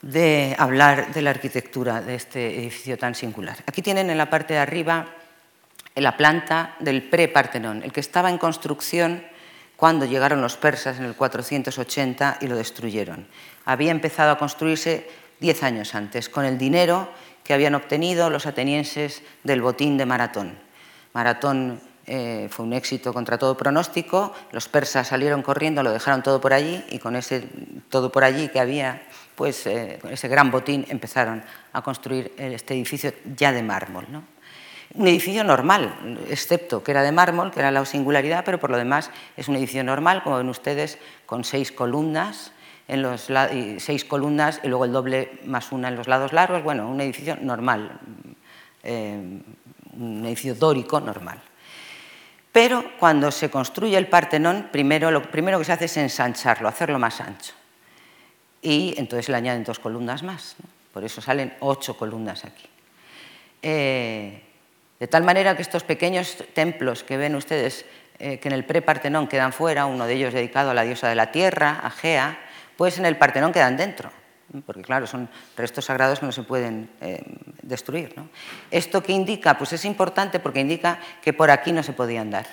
[0.00, 3.58] de hablar de la arquitectura de este edificio tan singular.
[3.66, 5.06] Aquí tienen en la parte de arriba
[5.94, 9.24] la planta del pre-Partenón, el que estaba en construcción
[9.76, 13.26] cuando llegaron los persas en el 480 y lo destruyeron.
[13.64, 15.08] Había empezado a construirse
[15.40, 17.10] diez años antes, con el dinero
[17.44, 20.58] que habían obtenido los atenienses del botín de Maratón.
[21.12, 26.40] Maratón eh, fue un éxito contra todo pronóstico, los persas salieron corriendo, lo dejaron todo
[26.40, 27.46] por allí y con ese
[27.88, 29.02] todo por allí que había,
[29.34, 34.06] pues eh, ese gran botín empezaron a construir este edificio ya de mármol.
[34.10, 34.32] ¿no?
[34.94, 38.76] un edificio normal, excepto que era de mármol, que era la singularidad, pero por lo
[38.76, 42.52] demás es un edificio normal, como ven ustedes, con seis columnas,
[42.88, 43.28] en los,
[43.78, 46.62] seis columnas y luego el doble más una en los lados largos.
[46.62, 47.98] Bueno, un edificio normal,
[48.82, 49.40] eh,
[49.98, 51.40] un edificio dórico normal.
[52.52, 56.98] Pero cuando se construye el Partenón, primero, lo primero que se hace es ensancharlo, hacerlo
[56.98, 57.54] más ancho.
[58.60, 60.56] Y entonces le añaden dos columnas más.
[60.92, 62.68] Por eso salen ocho columnas aquí.
[63.62, 64.42] Eh,
[65.00, 67.86] de tal manera que estos pequeños templos que ven ustedes
[68.18, 71.16] eh, que en el pre-Partenón quedan fuera, uno de ellos dedicado a la diosa de
[71.16, 71.90] la tierra, a
[72.82, 74.10] Gea, pues en el Partenón quedan dentro,
[74.66, 77.22] porque claro, son restos sagrados que no se pueden eh,
[77.62, 78.14] destruir.
[78.70, 79.56] ¿Esto qué indica?
[79.56, 82.46] Pues es importante porque indica que por aquí no se podía andar.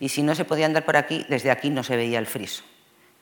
[0.00, 2.64] Y si no se podía andar por aquí, desde aquí no se veía el friso.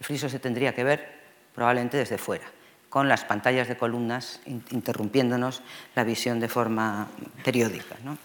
[0.00, 2.46] El friso se tendría que ver probablemente desde fuera,
[2.88, 5.62] con las pantallas de columnas interrumpiéndonos
[5.94, 7.08] la visión de forma
[7.44, 7.96] periódica.
[8.04, 8.18] ¿no?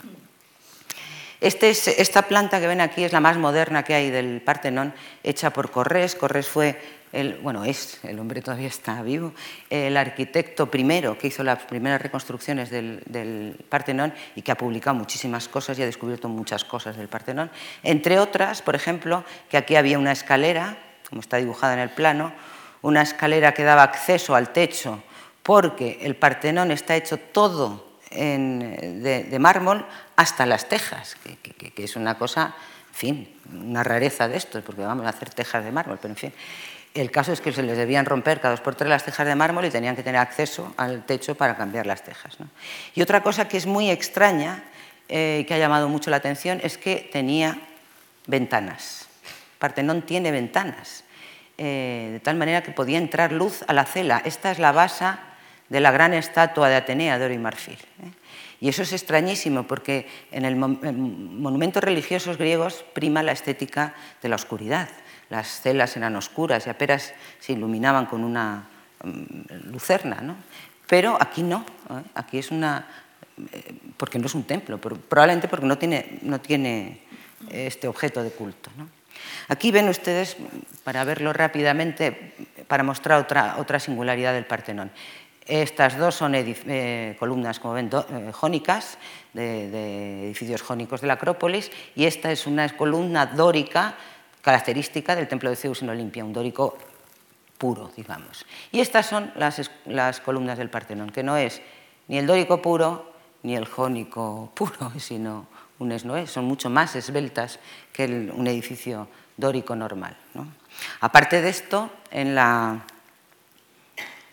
[1.42, 5.52] Este esta planta que ven aquí es la más moderna que hay del Partenón, hecha
[5.52, 6.16] por Corrés.
[6.16, 6.80] Corrés fue,
[7.14, 9.34] el, bueno, es, el hombre todavía está vivo,
[9.70, 14.96] el arquitecto primero que hizo las primeras reconstrucciones del, del Partenón y que ha publicado
[14.96, 17.52] muchísimas cosas y ha descubierto muchas cosas del Partenón.
[17.84, 20.78] Entre otras, por ejemplo, que aquí había una escalera,
[21.10, 22.34] como está dibujada en el plano,
[22.82, 25.04] una escalera que daba acceso al techo
[25.44, 31.16] porque el Partenón está hecho todo de, mármol hasta las tejas,
[31.56, 32.56] que, es una cosa,
[32.90, 36.18] en fin, una rareza de esto, porque vamos a hacer tejas de mármol, pero en
[36.18, 36.34] fin.
[36.94, 39.36] El caso es que se les debían romper cada dos por tres las tejas de
[39.36, 42.38] mármol y tenían que tener acceso al techo para cambiar las tejas.
[42.94, 44.64] Y otra cosa que es muy extraña,
[45.08, 47.58] eh, que ha llamado mucho la atención, es que tenía
[48.28, 49.08] ventanas.
[49.58, 51.06] Partenón tiene ventanas,
[51.58, 54.22] eh, de tal manera que podía entrar luz a la cela.
[54.26, 55.06] Esta es la base
[55.70, 57.78] de la gran estatua de Atenea de oro y marfil.
[58.04, 58.12] ¿eh?
[58.60, 64.36] Y eso es extrañísimo porque en el monumentos religiosos griegos prima la estética de la
[64.36, 64.90] oscuridad.
[65.32, 68.68] Las celas eran oscuras y apenas se iluminaban con una
[69.04, 70.22] mm, lucerna.
[70.22, 70.36] ¿no?
[70.88, 72.04] Pero aquí no, ¿eh?
[72.14, 72.86] aquí es una...
[73.52, 77.02] Eh, porque no es un templo, probablemente porque no tiene, no tiene
[77.50, 78.70] este objeto de culto.
[79.48, 80.38] Aquí ven ustedes,
[80.84, 82.34] para verlo rápidamente,
[82.68, 84.92] para mostrar otra, otra singularidad del Partenón.
[85.46, 88.98] Estas dos son eh, columnas, como ven, eh, jónicas,
[89.34, 93.96] de, edificios jónicos de la Acrópolis, y esta es una columna dórica
[94.42, 96.78] característica del templo de Zeus en Olimpia, un dórico
[97.58, 98.46] puro, digamos.
[98.72, 101.62] Y estas son las, columnas del Partenón, que no es
[102.08, 103.14] ni el dórico puro
[103.44, 105.48] ni el jónico puro, sino
[105.80, 107.60] un esnoé, son mucho más esbeltas
[107.94, 110.16] que un edificio dórico normal.
[111.00, 112.84] Aparte de esto, en la,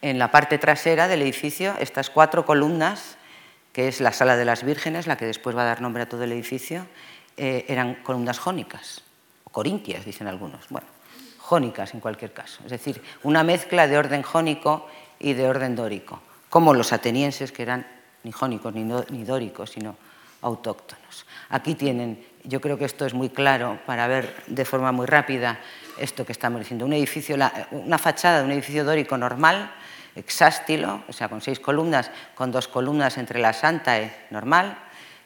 [0.02, 3.16] en la parte trasera del edificio, estas cuatro columnas,
[3.72, 6.08] que es la sala de las vírgenes, la que después va a dar nombre a
[6.08, 6.86] todo el edificio,
[7.36, 9.02] eh, eran columnas jónicas,
[9.50, 10.68] corintias, dicen algunos.
[10.68, 10.86] Bueno,
[11.38, 12.60] jónicas en cualquier caso.
[12.64, 14.86] Es decir, una mezcla de orden jónico
[15.18, 16.20] y de orden dórico,
[16.50, 17.86] como los atenienses, que eran
[18.22, 19.96] ni jónicos ni, dóricos, sino
[20.42, 21.26] autóctonos.
[21.48, 25.58] Aquí tienen, yo creo que esto es muy claro para ver de forma muy rápida
[25.98, 26.84] esto que estamos diciendo.
[26.84, 27.36] Un edificio,
[27.70, 29.72] una fachada de un edificio dórico normal,
[30.14, 34.78] exástilo, o sea, con seis columnas, con dos columnas entre la santa y normal.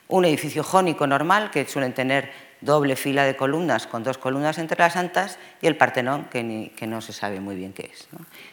[0.08, 4.78] Un edificio jónico normal, que suelen tener doble fila de columnas con dos columnas entre
[4.78, 8.08] las santas y el Partenón, que, no se sabe muy bien qué es,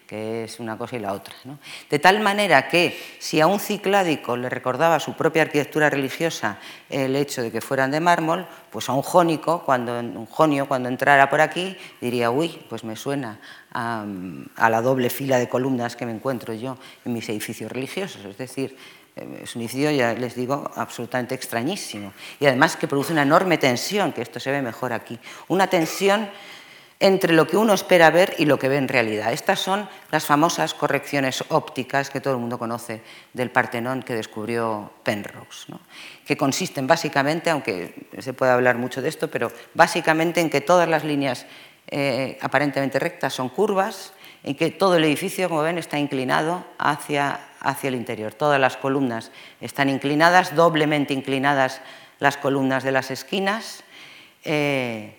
[0.07, 1.34] que es una cosa y la otra.
[1.89, 6.57] De tal manera que si a un cicládico le recordaba su propia arquitectura religiosa
[6.89, 10.89] el hecho de que fueran de mármol, pues a un jónico, cuando, un jonio, cuando
[10.89, 13.39] entrara por aquí, diría, uy, pues me suena
[13.72, 14.05] a,
[14.55, 18.26] a la doble fila de columnas que me encuentro yo en mis edificios religiosos.
[18.26, 18.76] Es decir,
[19.42, 22.14] es un edificio, ya les digo, absolutamente extrañísimo.
[22.40, 25.20] Y además que produce una enorme tensión, que esto se ve mejor aquí.
[25.48, 26.30] Una tensión
[27.00, 29.32] entre lo que uno espera ver y lo que ve en realidad.
[29.32, 33.02] Estas son las famosas correcciones ópticas que todo el mundo conoce
[33.34, 35.74] del Partenón que descubrió Penrose,
[36.26, 40.90] que consisten básicamente, aunque se puede hablar mucho de esto, pero básicamente en que todas
[40.90, 41.46] las líneas
[41.88, 44.14] eh, aparentemente rectas son curvas,
[44.44, 48.34] en que todo el edificio, como ven, está inclinado hacia hacia el interior.
[48.34, 49.32] Todas las columnas
[49.62, 51.82] están inclinadas, doblemente inclinadas
[52.20, 53.84] las columnas de las esquinas.
[54.43, 55.16] Eh,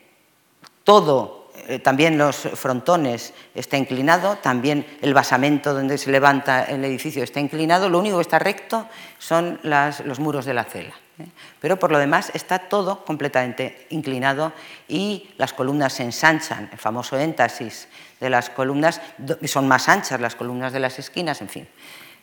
[0.84, 7.22] todo, eh, también los frontones está inclinado, también el basamento donde se levanta el edificio
[7.22, 7.88] está inclinado.
[7.88, 8.86] Lo único que está recto
[9.18, 10.94] son los muros de la cela.
[11.18, 11.26] ¿eh?
[11.60, 14.52] Pero por lo demás está todo completamente inclinado
[14.88, 17.88] y las columnas se ensanchan, el famoso éntasis
[18.20, 19.00] de las columnas,
[19.44, 21.68] son más anchas las columnas de las esquinas, en fin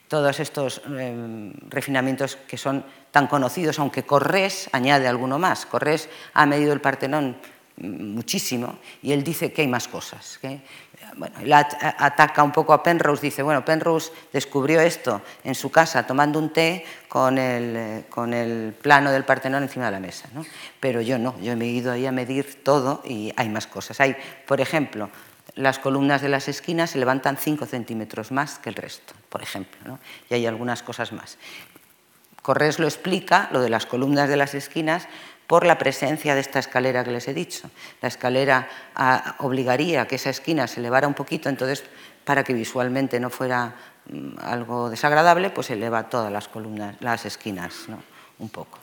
[0.08, 5.66] todos estos em, refinamientos que son tan conocidos, aunque Corrés añade alguno más.
[5.66, 7.38] Corrés ha medido el Partenón
[7.78, 10.39] mm, muchísimo y él dice que hay más cosas.
[10.43, 16.39] él ataca un poco a Penrose, dice, bueno, Penrose descubrió esto en su casa tomando
[16.39, 20.30] un té con el, eh, con el plano del Partenón encima de la mesa.
[20.34, 20.45] ¿no?
[20.80, 23.99] Pero yo no, yo he ido ahí a medir todo y hay más cosas.
[23.99, 25.10] Hay, por ejemplo,
[25.58, 29.99] las columnas de las esquinas se levantan 5 centímetros más que el resto, por ejemplo,
[30.30, 31.38] y hay algunas cosas más.
[32.41, 35.08] Corrés lo explica, lo de las columnas de las esquinas,
[35.47, 37.70] por la presencia de esta escalera que les he dicho.
[38.01, 41.84] La escalera ah, obligaría a que esa esquina se elevara un poquito, entonces,
[42.24, 43.76] para que visualmente no fuera
[44.10, 47.74] mm, algo desagradable, pues eleva todas las columnas, las esquinas,
[48.39, 48.80] un poco.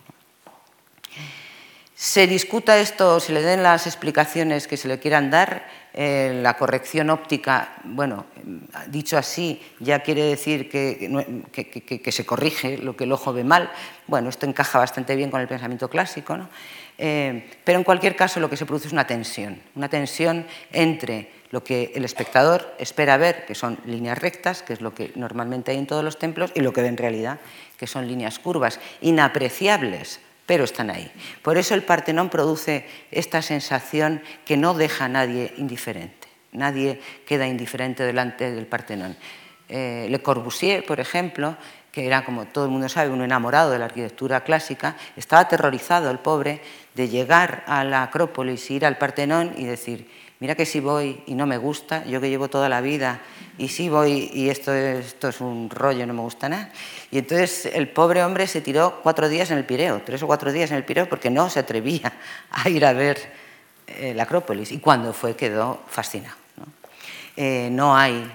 [1.97, 6.57] Se discuta esto, se le den las explicaciones que se le quieran dar, eh, la
[6.57, 8.27] corrección óptica, bueno,
[8.89, 13.71] dicho así, ya quiere decir que, se corrige lo que el ojo ve mal.
[14.09, 16.49] Bueno, esto encaja bastante bien con el pensamiento clásico, ¿no?
[16.99, 21.31] Eh, pero en cualquier caso lo que se produce es una tensión, una tensión entre
[21.51, 25.71] lo que el espectador espera ver, que son líneas rectas, que es lo que normalmente
[25.71, 27.39] hay en todos los templos, y lo que ve en realidad,
[27.79, 31.11] que son líneas curvas, inapreciables pero están ahí.
[31.43, 36.29] Por eso el Partenón produce esta sensación que no deja a nadie indiferente.
[36.53, 39.17] Nadie queda indiferente delante del Partenón.
[39.69, 41.57] Eh, Le Corbusier, por ejemplo,
[41.91, 46.11] que era, como todo el mundo sabe, un enamorado de la arquitectura clásica, estaba aterrorizado,
[46.11, 46.61] el pobre,
[46.95, 51.35] de llegar a la Acrópolis, ir al Partenón y decir, mira que si voy y
[51.35, 53.21] no me gusta, yo que llevo toda la vida
[53.57, 56.71] y si voy y esto, esto es un rollo, no me gusta nada.
[57.11, 60.53] Y entonces el pobre hombre se tiró cuatro días en el Pireo, tres o cuatro
[60.53, 62.13] días en el Pireo, porque no se atrevía
[62.51, 63.19] a ir a ver
[63.87, 64.73] eh, la Acrópolis.
[64.73, 66.37] Y cuando fue quedó fascinado.
[66.57, 66.67] ¿no?
[67.37, 68.31] Eh, no hay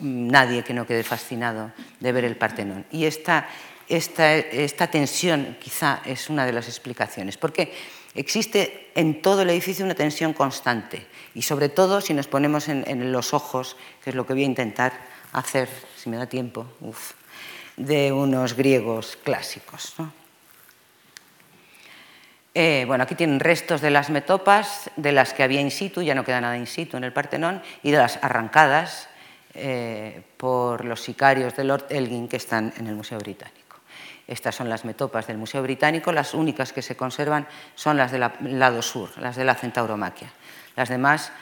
[0.00, 1.70] nadie que no quede fascinado
[2.00, 2.86] de ver el Partenón.
[2.90, 3.48] Y esta,
[3.88, 7.72] esta, esta tensión quizá es una de las explicaciones, porque
[8.14, 13.12] existe en todo el edificio una tensión constante y sobre todo si nos ponemos en,
[13.12, 14.92] los ojos, que es lo que voy a intentar
[15.32, 16.66] hacer, si me da tiempo,
[17.76, 19.94] de unos griegos clásicos.
[22.52, 26.16] Eh, bueno, aquí tienen restos de las metopas, de las que había in situ, ya
[26.16, 29.08] no queda nada in situ en el Partenón, y de las arrancadas
[29.54, 33.59] eh, por los sicarios de Lord Elgin que están en el Museo Británico.
[34.30, 38.30] Estas son las metopas del Museo Británico, las únicas que se conservan son las del
[38.42, 40.30] lado sur, las de la Centauromaquia.
[40.76, 41.32] Las demás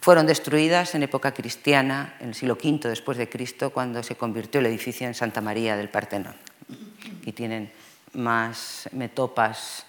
[0.00, 4.60] fueron destruidas en época cristiana, en el siglo V después de Cristo, cuando se convirtió
[4.60, 6.34] el edificio en Santa María del Partenón.
[7.26, 7.70] Y tienen
[8.14, 9.84] más metopas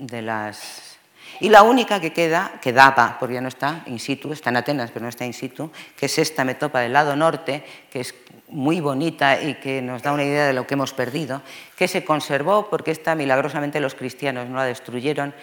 [0.00, 0.95] de las
[1.40, 4.90] y la única que queda, quedaba, porque ya no está in situ, está en Atenas,
[4.90, 8.14] pero no está in situ, que es esta metopa del lado norte, que es
[8.48, 11.42] muy bonita y que nos da una idea de lo que hemos perdido,
[11.76, 15.34] que se conservó porque esta milagrosamente los cristianos no la destruyeron,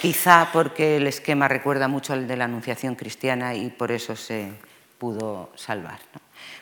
[0.00, 4.52] quizá porque el esquema recuerda mucho al de la Anunciación cristiana y por eso se
[4.98, 5.98] pudo salvar.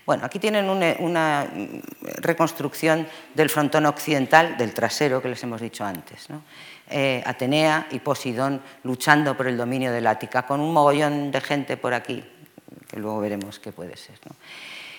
[0.06, 1.46] Bueno, aquí tienen una,
[2.16, 6.28] reconstrucción del frontón occidental, del trasero que les hemos dicho antes.
[6.90, 11.76] Eh, Atenea y Posidón luchando por el dominio del Ática, con un mogollón de gente
[11.76, 12.24] por aquí,
[12.88, 14.18] que luego veremos qué puede ser.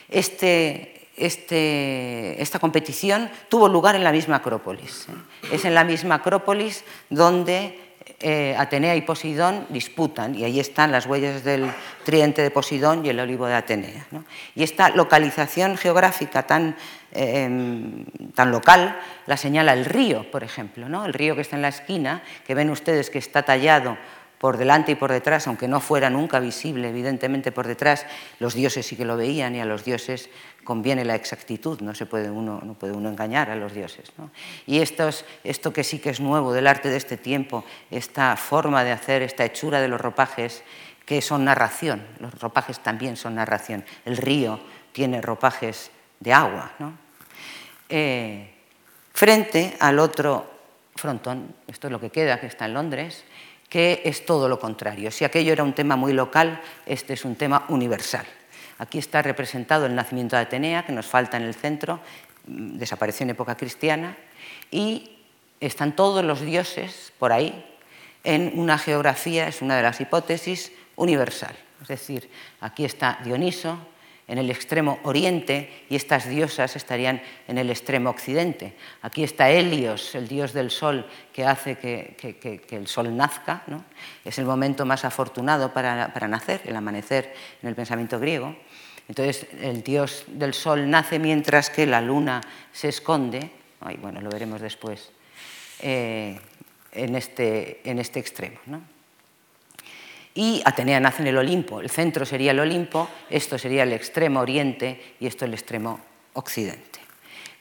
[0.07, 5.07] Este, este, esta competición tuvo lugar en la misma Acrópolis.
[5.09, 5.55] ¿eh?
[5.55, 11.05] Es en la misma Acrópolis donde eh, Atenea y Posidón disputan, y ahí están las
[11.05, 11.71] huellas del
[12.03, 14.07] tridente de Posidón y el olivo de Atenea.
[14.55, 16.75] Y esta localización geográfica tan
[17.13, 18.97] Em, tan local
[19.27, 21.03] la señala el río, por ejemplo, ¿no?
[21.03, 23.97] el río que está en la esquina, que ven ustedes que está tallado
[24.41, 28.07] por delante y por detrás, aunque no fuera nunca visible, evidentemente por detrás,
[28.39, 30.31] los dioses sí que lo veían y a los dioses
[30.63, 34.11] conviene la exactitud, no, se puede uno, no puede uno engañar a los dioses.
[34.65, 35.11] Y esto,
[35.43, 39.21] esto que sí que es nuevo del arte de este tiempo, esta forma de hacer,
[39.21, 40.63] esta hechura de los ropajes,
[41.05, 44.59] que son narración, los ropajes también son narración, el río
[44.91, 46.71] tiene ropajes de agua,
[47.89, 48.51] eh,
[49.13, 50.49] frente al otro
[50.95, 53.23] frontón, esto es lo que queda, que está en Londres,
[53.71, 55.11] que es todo lo contrario.
[55.11, 58.25] Si aquello era un tema muy local, este es un tema universal.
[58.79, 62.01] Aquí está representado el nacimiento de Atenea, que nos falta en el centro,
[62.47, 64.17] mm, desapareció en época cristiana,
[64.71, 65.19] y
[65.61, 67.63] están todos los dioses por ahí
[68.25, 71.55] en una geografía, es una de las hipótesis, universal.
[71.81, 73.77] Es decir, aquí está Dioniso,
[74.31, 78.73] en el extremo oriente y estas diosas estarían en el extremo occidente.
[79.01, 83.63] Aquí está Helios, el dios del sol, que hace que, el sol nazca.
[84.23, 88.55] Es el momento más afortunado para, nacer, el amanecer en el pensamiento griego.
[89.09, 92.39] Entonces el dios del sol nace mientras que la luna
[92.71, 93.51] se esconde,
[93.99, 95.11] bueno, lo veremos después,
[95.81, 96.39] eh,
[96.93, 98.59] en, este, en este extremo.
[98.65, 98.81] ¿no?
[100.33, 101.81] Y Atenea nace en el Olimpo.
[101.81, 105.99] El centro sería el Olimpo, esto sería el extremo oriente y esto el extremo
[106.33, 106.99] occidente.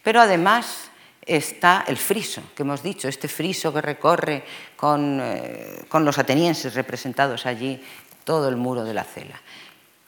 [0.03, 0.91] Pero además
[1.27, 4.45] está el friso, que hemos dicho, este friso que recorre
[4.77, 7.83] con, eh, con los atenienses representados allí
[8.25, 9.41] todo el muro de la cela.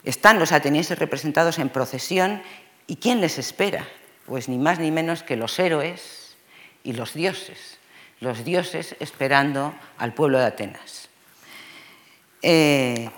[0.04, 2.42] Están los atenienses representados en procesión
[2.86, 3.86] y ¿quién les espera?
[4.26, 6.36] Pues ni más ni menos que los héroes
[6.82, 7.78] y los dioses,
[8.20, 11.08] los dioses esperando al pueblo de Atenas.
[12.43, 13.09] Eh,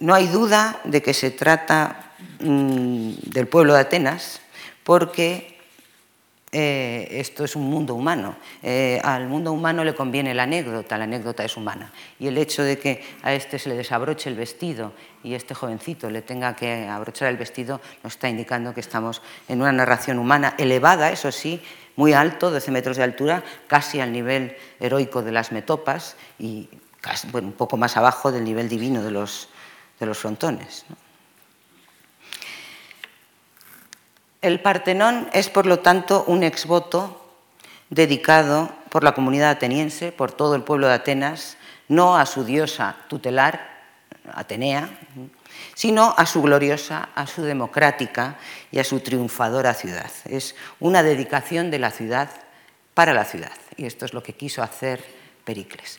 [0.00, 4.40] no hay duda de que se trata mm, del pueblo de Atenas,
[4.84, 5.58] porque
[6.52, 8.34] eh, esto es un mundo humano.
[8.62, 11.92] Eh, al mundo humano le conviene la anécdota, la anécdota es humana.
[12.18, 14.92] Y el hecho de que a este se le desabroche el vestido
[15.22, 19.60] y este jovencito le tenga que abrochar el vestido nos está indicando que estamos en
[19.60, 21.62] una narración humana elevada, eso sí,
[21.94, 26.68] muy alto, 12 metros de altura, casi al nivel heroico de las metopas y
[27.32, 29.48] un poco más abajo del nivel divino de los,
[29.98, 30.84] de los frontones.
[34.42, 37.20] El Partenón es, por lo tanto, un exvoto
[37.90, 41.56] dedicado por la comunidad ateniense, por todo el pueblo de Atenas,
[41.88, 43.68] no a su diosa tutelar,
[44.32, 44.88] Atenea,
[45.74, 48.36] sino a su gloriosa, a su democrática
[48.70, 50.10] y a su triunfadora ciudad.
[50.24, 52.30] Es una dedicación de la ciudad
[52.94, 55.02] para la ciudad, y esto es lo que quiso hacer
[55.44, 55.98] Pericles.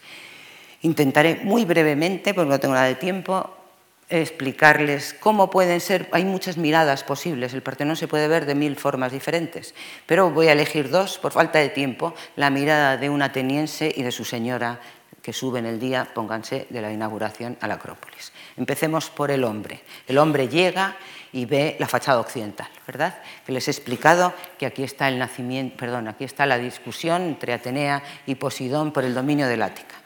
[0.82, 3.49] Intentaré muy brevemente, porque no tengo nada de tiempo,
[4.09, 8.75] explicarles cómo pueden ser, hay muchas miradas posibles, el Partenón se puede ver de mil
[8.75, 9.73] formas diferentes,
[10.05, 14.03] pero voy a elegir dos, por falta de tiempo, la mirada de un ateniense y
[14.03, 14.79] de su señora
[15.21, 18.34] que suben el día, pónganse, de la inauguración a la Acrópolis.
[18.57, 19.82] Empecemos por el hombre.
[20.07, 20.97] El hombre llega
[21.32, 23.19] y ve la fachada occidental, ¿verdad?
[23.45, 27.53] Que les he explicado que aquí está el nacimiento, perdón, aquí está la discusión entre
[27.53, 30.01] Atenea y Posidón por el dominio del Ática.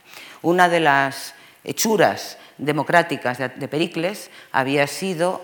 [0.46, 1.34] Una de las
[1.64, 5.44] hechuras democráticas de, Pericles había sido,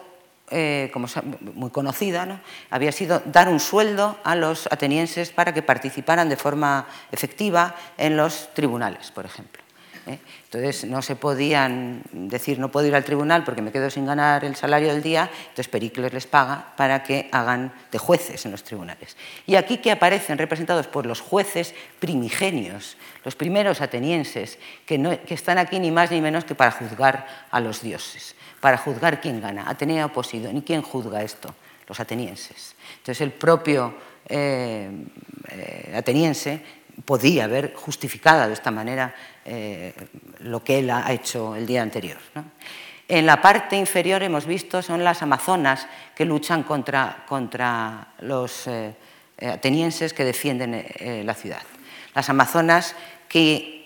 [0.52, 1.08] eh, como
[1.56, 2.40] muy conocida,
[2.70, 8.16] había sido dar un sueldo a los atenienses para que participaran de forma efectiva en
[8.16, 9.64] los tribunales, por ejemplo.
[10.08, 10.20] ¿Eh?
[10.46, 14.44] Entonces no se podían decir no puedo ir al tribunal porque me quedo sin ganar
[14.44, 18.64] el salario del día, entonces Pericles les paga para que hagan de jueces en los
[18.64, 19.16] tribunales.
[19.46, 25.58] Y aquí que aparecen representados por los jueces primigenios, los primeros atenienses, que, que están
[25.58, 29.70] aquí ni más ni menos que para juzgar a los dioses, para juzgar quién gana,
[29.70, 30.58] Atenea o Posidón.
[30.58, 31.54] ¿Y quién juzga esto?
[31.88, 32.76] Los atenienses.
[32.98, 33.94] Entonces el propio
[34.28, 34.90] eh,
[35.50, 36.62] eh, ateniense
[37.06, 39.14] podía haber justificado de esta manera
[39.46, 39.94] eh,
[40.40, 42.18] lo que él ha hecho el día anterior.
[43.08, 48.94] En la parte inferior hemos visto son las amazonas que luchan contra, contra los eh,
[49.42, 50.86] atenienses que defienden
[51.26, 51.64] la ciudad.
[52.14, 52.96] Las amazonas
[53.28, 53.82] que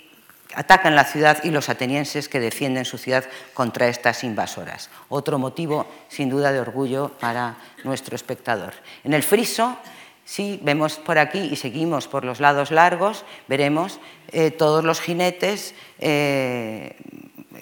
[0.55, 4.89] atacan la ciudad y los atenienses que defienden su ciudad contra estas invasoras.
[5.09, 8.73] Otro motivo, sin duda, de orgullo para nuestro espectador.
[9.03, 9.77] En el friso,
[10.25, 13.99] si vemos por aquí y seguimos por los lados largos, veremos
[14.31, 16.97] eh, todos los jinetes eh,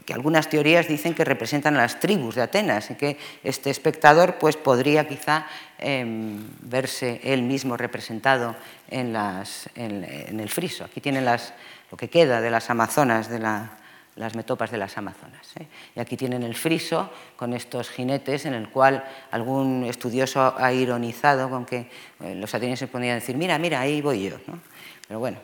[0.06, 4.38] que algunas teorías dicen que representan a las tribus de Atenas y que este espectador
[4.40, 5.46] pues, podría quizá
[5.78, 8.56] em, verse él mismo representado
[8.90, 10.86] en, el friso.
[10.86, 11.54] Aquí tienen las,
[11.92, 13.40] lo que queda de las Amazonas, de
[14.16, 15.48] las metopas de las Amazonas.
[15.60, 15.68] ¿eh?
[15.96, 21.50] Y aquí tienen el friso con estos jinetes en el cual algún estudioso ha ironizado
[21.50, 21.90] con que
[22.22, 24.38] eh, los atenienses podían decir, mira, mira, ahí voy yo.
[25.08, 25.40] Pero bueno,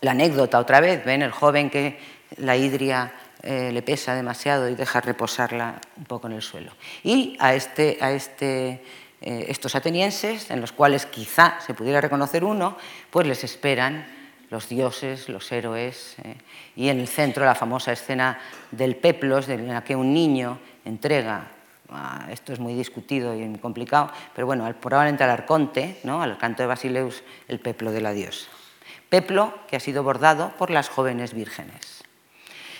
[0.00, 1.98] la anécdota otra vez, ven el joven que
[2.36, 3.12] la hidria
[3.42, 6.72] eh, le pesa demasiado y deja reposarla un poco en el suelo.
[7.04, 8.82] Y a, este, a este,
[9.20, 12.78] estos atenienses, en los cuales quizá se pudiera reconocer uno,
[13.10, 14.17] pues les esperan
[14.50, 16.36] los dioses, los héroes, eh,
[16.76, 18.38] y en el centro la famosa escena
[18.70, 21.48] del peplos, en la que un niño entrega,
[22.30, 26.22] esto es muy discutido y muy complicado, pero bueno, probablemente al arconte, ¿no?
[26.22, 28.48] al canto de Basileus, el peplo de la diosa.
[29.08, 32.04] Peplo que ha sido bordado por las jóvenes vírgenes.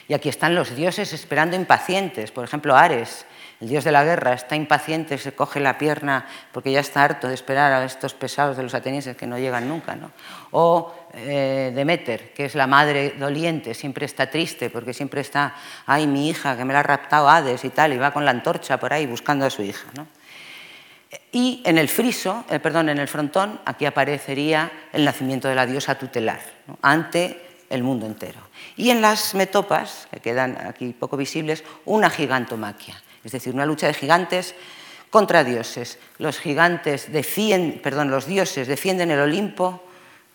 [0.08, 3.26] Y aquí están los dioses esperando impacientes, por ejemplo, Ares,
[3.60, 7.26] el dios de la guerra está impaciente, se coge la pierna porque ya está harto
[7.26, 9.96] de esperar a estos pesados de los atenienses que no llegan nunca.
[9.96, 10.12] ¿no?
[10.52, 15.56] O eh, Demeter, que es la madre doliente, siempre está triste porque siempre está,
[15.86, 18.30] ay, mi hija, que me la ha raptado Hades y tal, y va con la
[18.30, 19.88] antorcha por ahí buscando a su hija.
[19.96, 20.06] ¿no?
[21.32, 25.66] Y en el friso, eh, perdón, en el frontón, aquí aparecería el nacimiento de la
[25.66, 26.40] diosa tutelar,
[26.80, 28.38] ante el mundo entero.
[28.76, 33.86] Y en las metopas, que quedan aquí poco visibles, una gigantomaquia es decir, una lucha
[33.86, 34.54] de gigantes
[35.10, 35.98] contra dioses.
[36.16, 39.84] Los gigantes defienden, perdón, los dioses defienden el Olimpo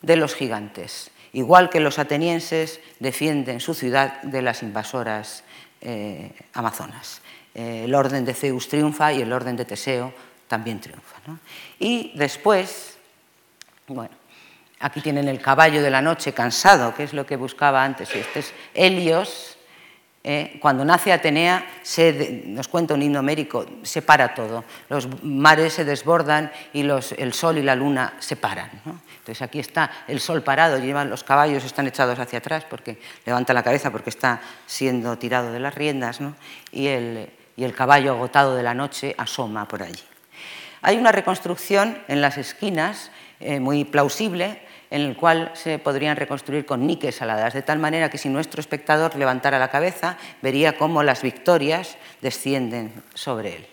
[0.03, 5.43] de los gigantes, igual que los atenienses defienden su ciudad de las invasoras
[5.81, 7.21] eh, amazonas.
[7.55, 10.13] Eh, el orden de Zeus triunfa y el orden de Teseo
[10.47, 11.17] también triunfa.
[11.79, 12.97] Y después,
[13.87, 14.13] bueno,
[14.79, 18.13] aquí tienen el caballo de la noche cansado, que es lo que buscaba antes.
[18.13, 19.52] Este es Helios,
[20.23, 20.57] ¿eh?
[20.59, 21.65] cuando nace Atenea,
[22.45, 24.63] nos cuenta un himno mérico, se para todo.
[24.89, 28.69] Los mares se desbordan y el sol y la luna se paran.
[28.85, 33.53] Entonces aquí está el sol parado, llevan, los caballos están echados hacia atrás porque levanta
[33.53, 36.19] la cabeza porque está siendo tirado de las riendas
[36.71, 37.29] y, el,
[37.75, 40.03] caballo agotado de la noche asoma por allí.
[40.81, 44.59] Hay una reconstrucción en las esquinas eh, muy plausible
[44.93, 48.61] en el cual se podrían reconstruir con niques aladas, de tal manera que si nuestro
[48.61, 53.67] espectador levantara la cabeza, vería cómo las victorias descienden sobre él.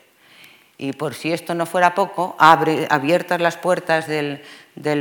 [0.79, 4.41] Y por si esto no fuera poco, abiertas las puertas del,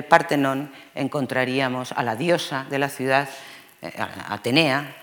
[0.09, 3.29] Partenón, encontraríamos a la diosa de la ciudad,
[3.81, 3.89] eh,
[4.27, 4.97] Atenea,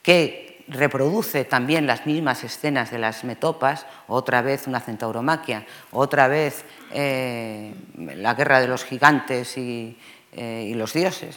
[0.00, 6.64] que reproduce también las mismas escenas de las metopas, otra vez una centauromaquia, otra vez
[6.90, 9.98] eh, la guerra de los gigantes y,
[10.36, 11.36] eh, y los dioses,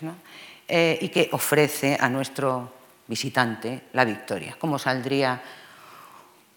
[0.68, 2.74] eh, y que ofrece a nuestro
[3.08, 4.56] visitante la victoria.
[4.60, 5.42] ¿Cómo saldría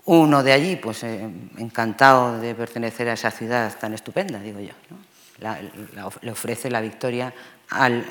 [0.07, 0.77] uno de allí?
[0.77, 1.29] Pues eh,
[1.59, 4.73] encantado de pertenecer a esa ciudad tan estupenda, digo yo.
[6.23, 7.33] le ofrece la victoria
[7.71, 8.05] al,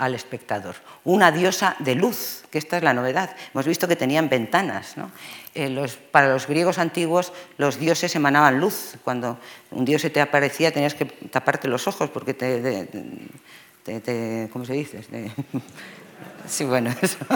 [0.00, 0.76] al espectador.
[1.04, 3.36] Una diosa de luz, que esta es la novedad.
[3.52, 4.94] Hemos visto que tenían ventanas.
[6.10, 8.94] para los griegos antiguos los dioses emanaban luz.
[9.04, 9.38] Cuando
[9.70, 12.88] un dios se te aparecía tenías que taparte los ojos porque te,
[14.50, 15.04] ¿cómo se dice?
[16.48, 17.18] sí, bueno, eso.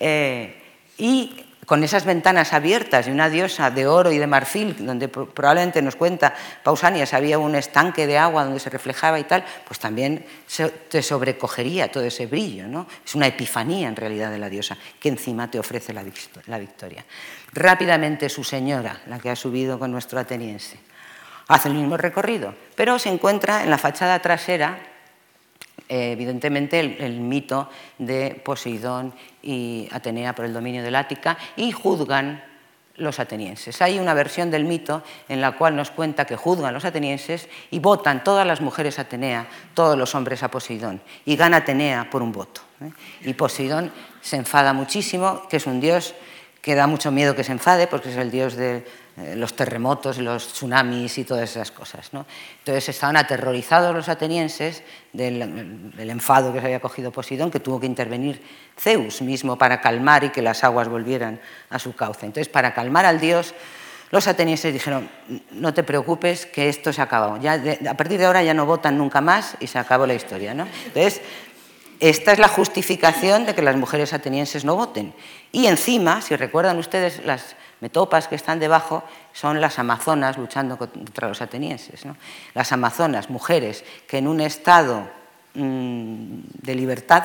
[0.00, 0.54] Eh,
[0.96, 5.82] y con esas ventanas abiertas y una diosa de oro y de marfil, donde probablemente
[5.82, 10.24] nos cuenta Pausanias había un estanque de agua donde se reflejaba y tal, pues también
[10.88, 12.66] te sobrecogería todo ese brillo.
[12.66, 12.86] ¿no?
[13.04, 17.04] Es una epifanía en realidad de la diosa, que encima te ofrece la victoria.
[17.52, 20.78] Rápidamente su señora, la que ha subido con nuestro ateniense,
[21.48, 24.78] hace el mismo recorrido, pero se encuentra en la fachada trasera
[25.88, 29.14] eh, evidentemente el, mito de Poseidón
[29.48, 32.44] y Atenea por el dominio del Ática y juzgan
[32.96, 33.80] los atenienses.
[33.80, 37.78] Hay una versión del mito en la cual nos cuenta que juzgan los atenienses y
[37.78, 42.22] votan todas las mujeres a Atenea, todos los hombres a Poseidón, y gana Atenea por
[42.22, 42.60] un voto.
[42.82, 42.90] ¿eh?
[43.22, 43.90] Y Poseidón
[44.20, 46.14] se enfada muchísimo, que es un dios
[46.60, 48.84] que da mucho miedo que se enfade, porque es el dios de
[49.34, 52.12] los terremotos, los tsunamis y todas esas cosas.
[52.12, 52.26] ¿no?
[52.58, 57.80] Entonces estaban aterrorizados los atenienses del, del, enfado que se había cogido Posidón, que tuvo
[57.80, 58.42] que intervenir
[58.78, 61.40] Zeus mismo para calmar y que las aguas volvieran
[61.70, 62.26] a su cauce.
[62.26, 63.54] Entonces, para calmar al dios,
[64.10, 65.10] los atenienses dijeron,
[65.50, 67.36] no te preocupes, que esto se ha acabado.
[67.38, 70.54] Ya a partir de ahora ya no votan nunca más y se acabó la historia.
[70.54, 70.66] ¿no?
[70.86, 71.20] Entonces,
[72.00, 75.12] esta es la justificación de que las mujeres atenienses no voten.
[75.52, 81.28] Y encima, si recuerdan ustedes, las metopas que están debajo son las amazonas luchando contra
[81.28, 82.02] los atenienses.
[82.54, 85.08] Las amazonas, mujeres que en un estado
[85.54, 87.24] mmm, de libertad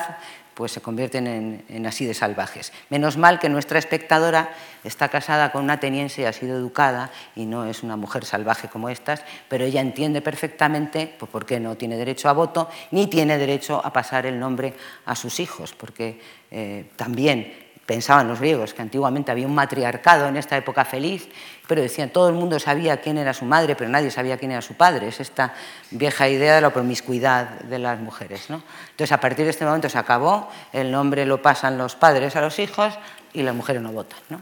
[0.54, 2.72] pues se convierten en, así de salvajes.
[2.88, 4.50] Menos mal que nuestra espectadora
[4.84, 8.68] está casada con una ateniense y ha sido educada y no es una mujer salvaje
[8.68, 13.08] como estas, pero ella entiende perfectamente pues, por qué no tiene derecho a voto ni
[13.08, 14.74] tiene derecho a pasar el nombre
[15.06, 20.36] a sus hijos, porque eh, también pensaban los griegos que antiguamente había un matriarcado en
[20.36, 21.28] esta época feliz,
[21.66, 24.62] pero decían todo el mundo sabía quién era su madre, pero nadie sabía quién era
[24.62, 25.08] su padre.
[25.08, 25.54] Es esta
[25.90, 28.50] vieja idea de la promiscuidad de las mujeres.
[28.50, 28.62] ¿no?
[28.90, 32.40] Entonces, a partir de este momento se acabó, el nombre lo pasan los padres a
[32.40, 32.94] los hijos
[33.32, 34.18] y las mujeres no votan.
[34.28, 34.40] ¿no?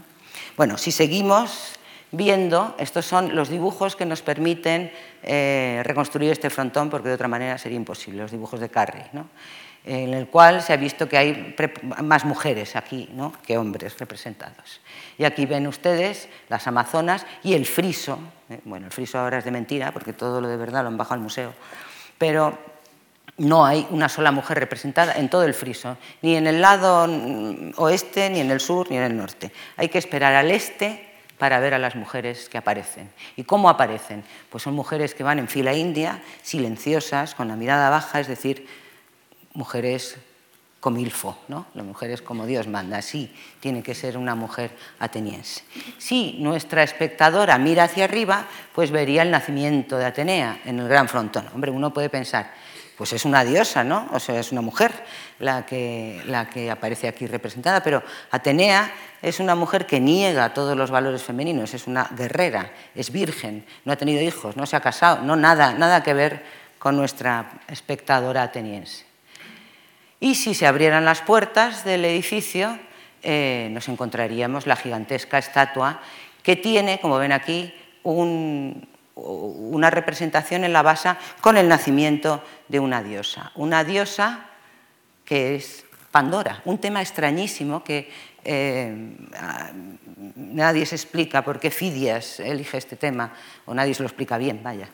[0.56, 1.74] Bueno, si seguimos
[2.10, 7.28] viendo, estos son los dibujos que nos permiten eh, reconstruir este frontón, porque de otra
[7.28, 9.02] manera sería imposible, los dibujos de Carri.
[9.12, 9.28] ¿no?
[9.84, 11.56] En el cual se ha visto que hay
[12.02, 13.08] más mujeres aquí
[13.44, 14.80] que hombres representados.
[15.18, 18.18] Y aquí ven ustedes las amazonas y el friso.
[18.48, 18.60] ¿eh?
[18.64, 21.14] Bueno, el friso ahora es de mentira, porque todo lo de verdad lo han bajado
[21.14, 21.52] al museo.
[22.16, 22.56] Pero
[23.38, 27.08] no hay una sola mujer representada en todo el friso, ni en el lado
[27.76, 29.50] oeste, ni en el sur, ni en el norte.
[29.76, 31.08] Hay que esperar al este
[31.38, 33.10] para ver a las mujeres que aparecen.
[33.34, 34.22] ¿Y cómo aparecen?
[34.48, 38.68] Pues son mujeres que van en fila india, silenciosas, con la mirada baja, es decir,
[39.54, 40.18] mujeres
[40.82, 41.66] como ilfo, ¿no?
[41.74, 42.98] las mujeres como Dios manda.
[42.98, 45.62] Así tiene que ser una mujer ateniense.
[45.96, 51.08] Si nuestra espectadora mira hacia arriba, pues vería el nacimiento de Atenea en el gran
[51.08, 51.48] frontón.
[51.54, 52.50] Hombre, uno puede pensar,
[52.96, 54.08] pues es una diosa, ¿no?
[54.12, 54.92] O sea, es una mujer
[55.38, 58.92] la que, la que aparece aquí representada, pero Atenea
[59.22, 63.92] es una mujer que niega todos los valores femeninos, es una guerrera, es virgen, no
[63.92, 66.42] ha tenido hijos, no se ha casado, no nada, nada que ver
[66.80, 69.11] con nuestra espectadora ateniense.
[70.22, 72.78] Y si se abrieran las puertas del edificio,
[73.24, 76.00] eh, nos encontraríamos la gigantesca estatua
[76.44, 81.10] que tiene, como ven aquí, una representación en la base
[81.40, 83.50] con el nacimiento de una diosa.
[83.56, 84.46] Una diosa
[85.24, 88.08] que es Pandora, un tema extrañísimo que
[88.44, 88.94] eh,
[90.36, 93.32] nadie se explica por qué Fidias elige este tema,
[93.66, 94.88] o nadie se lo explica bien, vaya,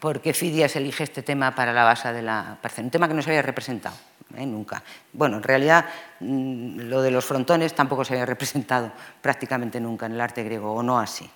[0.00, 3.22] por qué Fidias elige este tema para la base de la un tema que no
[3.22, 3.96] se había representado.
[4.36, 4.46] ¿Eh?
[4.46, 4.82] nunca.
[5.12, 5.86] Bueno, en realidad
[6.20, 10.72] mm, lo de los frontones tampoco se había representado prácticamente nunca en el arte griego,
[10.72, 11.28] o no así.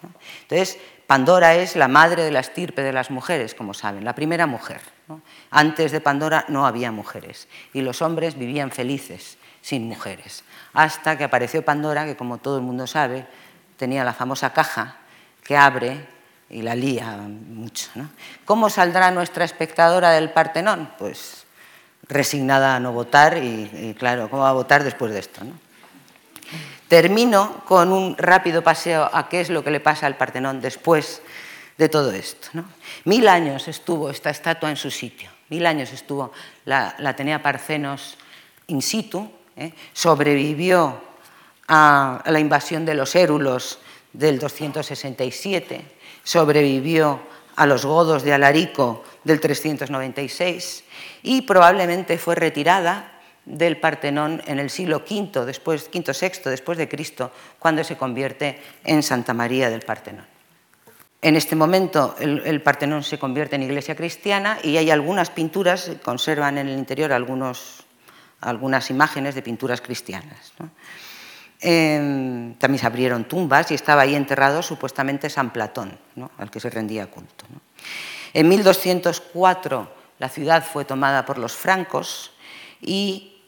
[0.42, 4.46] Entonces, Pandora es la madre de la estirpe de las mujeres, como saben, la primera
[4.46, 4.80] mujer.
[5.50, 11.24] Antes de Pandora no había mujeres y los hombres vivían felices sin mujeres, hasta que
[11.24, 13.26] apareció Pandora, que como todo el mundo sabe,
[13.76, 14.96] tenía la famosa caja
[15.42, 16.06] que abre
[16.48, 17.90] y la lía mucho.
[18.44, 20.92] ¿Cómo saldrá nuestra espectadora del Partenón?
[20.98, 21.39] Pues
[22.08, 25.42] resignada a no votar y, claro, ¿cómo va a votar después de esto?
[26.88, 31.22] Termino con un rápido paseo a qué es lo que le pasa al Partenón después
[31.78, 32.48] de todo esto.
[33.04, 36.32] Mil años estuvo esta estatua en su sitio, mil años estuvo
[36.64, 38.18] la, Atenea Parcenos
[38.66, 39.72] in situ, ¿eh?
[39.92, 41.00] sobrevivió
[41.68, 43.78] a la invasión de los érulos
[44.12, 45.80] del 267,
[46.24, 47.20] sobrevivió
[47.54, 50.84] a los godos de Alarico del 396
[51.22, 53.12] y probablemente fue retirada
[53.44, 58.60] del Partenón en el siglo V, después, V VI después de Cristo, cuando se convierte
[58.84, 60.26] en Santa María del Partenón.
[61.22, 66.56] En este momento el, Partenón se convierte en iglesia cristiana y hay algunas pinturas, conservan
[66.56, 70.52] en el interior algunas imágenes de pinturas cristianas.
[71.60, 75.98] Em, también se abrieron tumbas y estaba ahí enterrado supuestamente San Platón,
[76.38, 77.44] al que se rendía culto.
[78.32, 82.30] En 1204 la ciudad fue tomada por los francos
[82.80, 83.42] y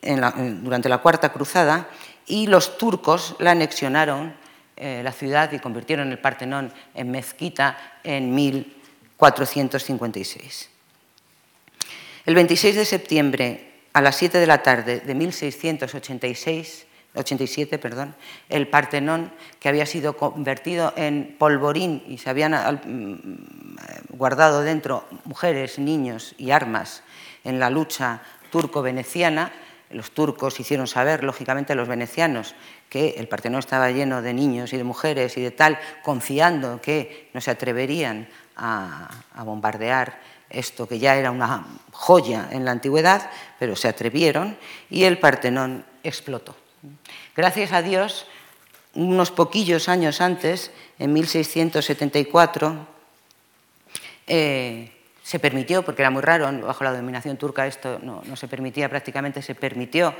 [0.62, 1.88] durante la Cuarta Cruzada
[2.26, 4.34] y los turcos la anexionaron
[4.76, 10.70] eh, la ciudad y convirtieron el Partenón en mezquita en 1456.
[12.24, 18.14] El 26 de septiembre a las 7 de la tarde de 1686 87, perdón,
[18.48, 25.78] el Partenón, que había sido convertido en polvorín y se habían mm, guardado dentro mujeres,
[25.78, 27.02] niños y armas
[27.44, 29.52] en la lucha turco-veneciana,
[29.92, 32.54] los turcos hicieron saber, lógicamente, a los venecianos
[32.88, 37.30] que el Partenón estaba lleno de niños y de mujeres y de tal, confiando que
[37.34, 39.10] no se atreverían a,
[39.44, 44.56] bombardear esto que ya era una joya en la antigüedad, pero se atrevieron
[44.90, 46.54] y el Partenón explotó.
[47.36, 48.26] Gracias a Dios,
[48.94, 52.86] unos poquillos años antes, en 1674,
[54.26, 58.88] eh, se permitió, porque era muy raro, bajo la dominación turca esto no, se permitía
[58.88, 60.14] prácticamente, se permitió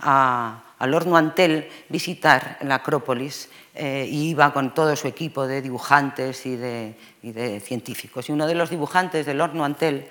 [0.00, 6.44] a, Lord Noantel visitar la Acrópolis eh, y iba con todo su equipo de dibujantes
[6.46, 8.28] y de, científicos.
[8.28, 10.08] Y uno de los dibujantes de Lord Noantel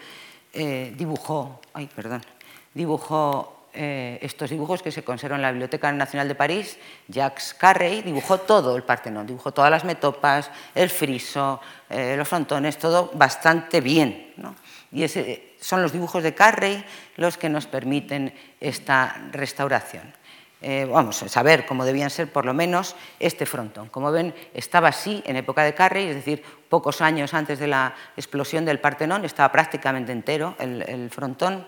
[0.53, 2.23] eh, dibujó, ay, perdón,
[2.73, 8.01] dibujó eh, estos dibujos que se conservan en la Biblioteca Nacional de París, Jacques Carrey
[8.01, 13.79] dibujó todo el Partenón, dibujó todas las metopas, el friso, eh, los frontones, todo bastante
[13.79, 14.33] bien.
[14.91, 16.83] Y ese, son los dibujos de Carrey
[17.17, 20.11] los que nos permiten esta restauración.
[20.59, 23.89] Eh, vamos a saber cómo debían ser por lo menos este frontón.
[23.89, 27.93] Como ven, estaba así en época de Carrey, es decir, pocos años antes de la
[28.15, 31.67] explosión del Partenón, estaba prácticamente entero el frontón.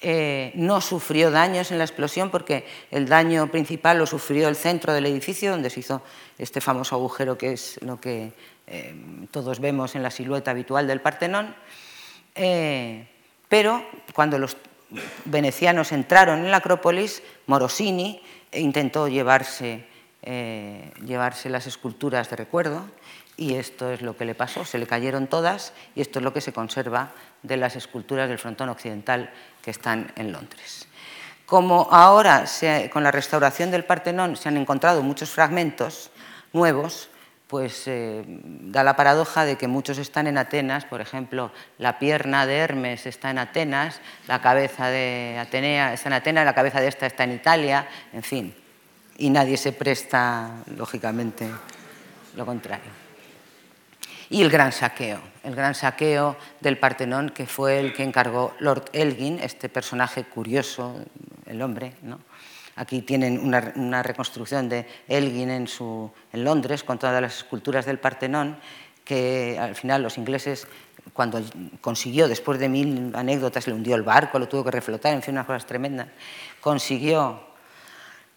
[0.00, 4.92] Eh, no sufrió daños en la explosión porque el daño principal lo sufrió el centro
[4.92, 6.02] del edificio, donde se hizo
[6.38, 8.32] este famoso agujero que es lo que
[8.68, 8.94] eh,
[9.32, 11.52] todos vemos en la silueta habitual del Partenón.
[12.36, 13.08] Eh,
[13.48, 13.84] pero
[14.14, 14.56] cuando los
[15.24, 18.22] venecianos entraron en la Acrópolis, Morosini
[18.52, 19.84] intentó llevarse,
[21.04, 22.84] llevarse las esculturas de recuerdo
[23.38, 26.34] y esto es lo que le pasó, se le cayeron todas y esto es lo
[26.34, 27.12] que se conserva
[27.42, 29.30] de las esculturas del frontón occidental
[29.62, 30.88] que están en Londres.
[31.46, 32.44] Como ahora,
[32.92, 36.10] con la restauración del Partenón, se han encontrado muchos fragmentos
[36.52, 37.08] nuevos,
[37.46, 42.44] pues eh, da la paradoja de que muchos están en Atenas, por ejemplo, la pierna
[42.44, 46.88] de Hermes está en Atenas, la cabeza de Atenea está en Atenas, la cabeza de
[46.88, 48.54] esta está en Italia, en fin,
[49.16, 51.48] y nadie se presta, lógicamente,
[52.36, 53.07] lo contrario
[54.30, 58.90] y el gran saqueo, el gran saqueo del Partenón, que fue el que encargó Lord
[58.92, 60.96] Elgin, este personaje curioso,
[61.46, 61.94] el hombre.
[62.02, 62.20] ¿no?
[62.76, 65.66] Aquí tienen una, reconstrucción de Elgin en
[66.32, 68.58] Londres con todas las esculturas del Partenón,
[69.04, 70.68] que al final los ingleses
[71.14, 71.42] cuando
[71.80, 75.34] consiguió, después de mil anécdotas, le hundió el barco, lo tuvo que reflotar, en fin,
[75.34, 76.08] unas cosas tremendas,
[76.60, 77.47] consiguió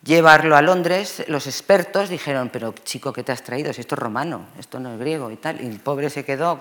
[0.04, 3.72] llevarlo a Londres, los expertos dijeron, pero chico, ¿qué te has traído?
[3.74, 5.62] Si esto es romano, esto no es griego y tal.
[5.62, 6.60] Y el pobre se quedó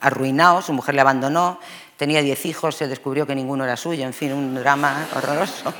[0.00, 1.58] arruinado, su mujer le abandonó,
[1.96, 5.72] tenía diez hijos, se descubrió que ninguno era suyo, en fin, un drama horroroso.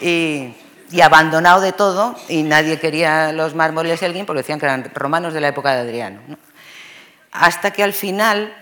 [0.00, 0.54] Y,
[1.02, 5.34] abandonado de todo, y nadie quería los mármoles de alguien porque decían que eran romanos
[5.34, 6.20] de la época de Adriano.
[7.32, 8.54] Hasta que al final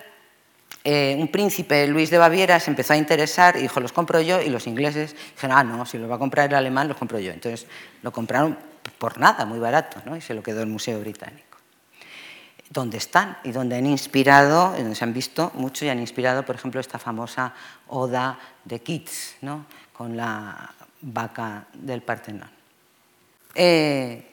[0.87, 4.43] eh, un príncipe, Luis de Baviera, se empezó a interesar y dijo, los compro yo,
[4.43, 7.19] y los ingleses dijeron, ah, no, si lo va a comprar el alemán, los compro
[7.19, 7.33] yo.
[7.33, 7.67] Entonces
[8.03, 8.59] lo compraron
[8.99, 10.15] por nada, muy barato, ¿no?
[10.15, 11.57] y se lo quedó el Museo Británico.
[12.69, 13.39] ¿Dónde están?
[13.45, 16.99] Y donde han inspirado, donde se han visto mucho y han inspirado, por ejemplo, esta
[16.99, 17.55] famosa
[17.89, 19.65] oda de Keats, ¿no?
[19.93, 20.71] con la
[21.01, 22.51] vaca del Partenón.
[23.55, 24.33] Eh,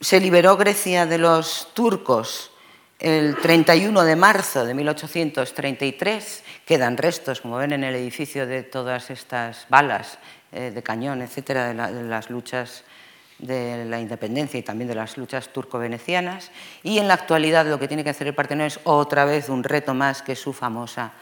[0.00, 2.50] se liberó Grecia de los turcos
[2.98, 9.10] el 31 de marzo de 1833 quedan restos, como ven en el edificio, de todas
[9.10, 10.18] estas balas
[10.50, 12.82] eh, de cañón, etcétera, de, las luchas
[13.38, 16.50] de la independencia y también de las luchas turco-venecianas.
[16.82, 19.62] Y en la actualidad lo que tiene que hacer el Partenón es otra vez un
[19.62, 21.12] reto más que su famosa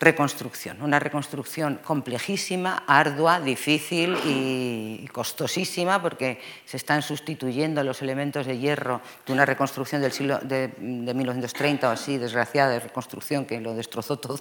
[0.00, 8.58] reconstrucción, una reconstrucción complejísima, ardua, difícil y costosísima porque se están sustituyendo los elementos de
[8.58, 13.74] hierro de una reconstrucción del siglo de, 1930 o así, desgraciada de reconstrucción que lo
[13.74, 14.40] destrozó todo,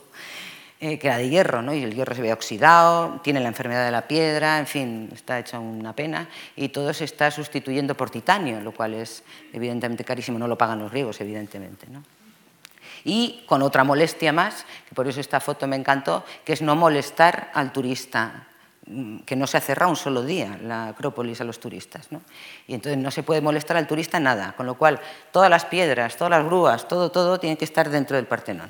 [0.80, 1.74] eh, que era de hierro, ¿no?
[1.74, 5.40] y el hierro se ve oxidado, tiene la enfermedad de la piedra, en fin, está
[5.40, 10.40] hecha una pena, y todo se está sustituyendo por titanio, lo cual es evidentemente carísimo,
[10.40, 11.86] no lo pagan los griegos, evidentemente.
[11.90, 12.02] ¿no?
[13.04, 16.76] Y con otra molestia más, que por eso esta foto me encantó, que es no
[16.76, 18.48] molestar al turista,
[18.86, 22.12] mm, que no se ha cerrado un solo día la Acrópolis a los turistas.
[22.12, 22.22] ¿no?
[22.68, 25.00] Y entonces no se puede molestar al turista nada, con lo cual
[25.32, 28.70] todas las piedras, todas las grúas, todo, todo tiene que estar dentro del Partenón.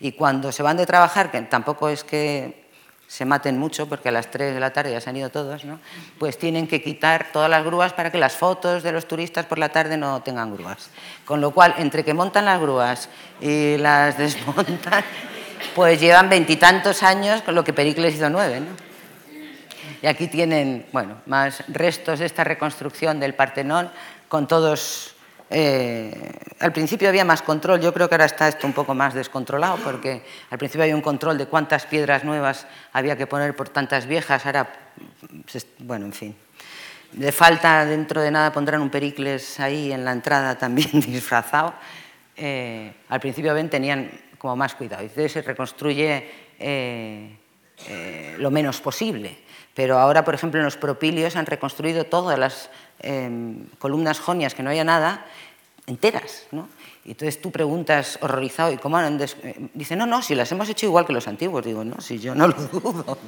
[0.00, 2.67] Y cuando se van de trabajar, que tampoco es que
[3.08, 5.64] se maten mucho porque a las 3 de la tarde ya se han ido todos,
[5.64, 5.80] ¿no?
[6.18, 9.58] pues tienen que quitar todas las grúas para que las fotos de los turistas por
[9.58, 10.90] la tarde no tengan grúas.
[11.24, 13.08] Con lo cual, entre que montan las grúas
[13.40, 15.02] y las desmontan,
[15.74, 18.60] pues llevan veintitantos años, con lo que Pericles hizo nueve.
[18.60, 18.88] ¿no?
[20.02, 23.90] Y aquí tienen bueno, más restos de esta reconstrucción del Partenón
[24.28, 25.14] con todos
[25.50, 29.14] eh, al principio había más control, yo creo que ahora está esto un poco más
[29.14, 33.68] descontrolado, porque al principio había un control de cuántas piedras nuevas había que poner por
[33.68, 34.68] tantas viejas, ahora,
[35.78, 36.36] bueno, en fin.
[37.12, 41.74] De falta, dentro de nada pondrán un Pericles ahí en la entrada también disfrazado.
[42.36, 47.36] Eh, al principio ven, tenían como más cuidado, y se reconstruye eh,
[48.38, 49.47] lo menos posible.
[49.78, 52.68] Pero ahora, por ejemplo, en los propilios han reconstruido todas las
[53.00, 55.24] Em, columnas jonias que no había nada,
[55.86, 56.46] enteras.
[56.50, 56.68] ¿no?
[57.04, 60.68] Y entonces tú preguntas horrorizado, ¿y cómo han eh, Dice, no, no, si las hemos
[60.68, 61.64] hecho igual que los antiguos.
[61.64, 63.18] Digo, no, si yo no lo dudo,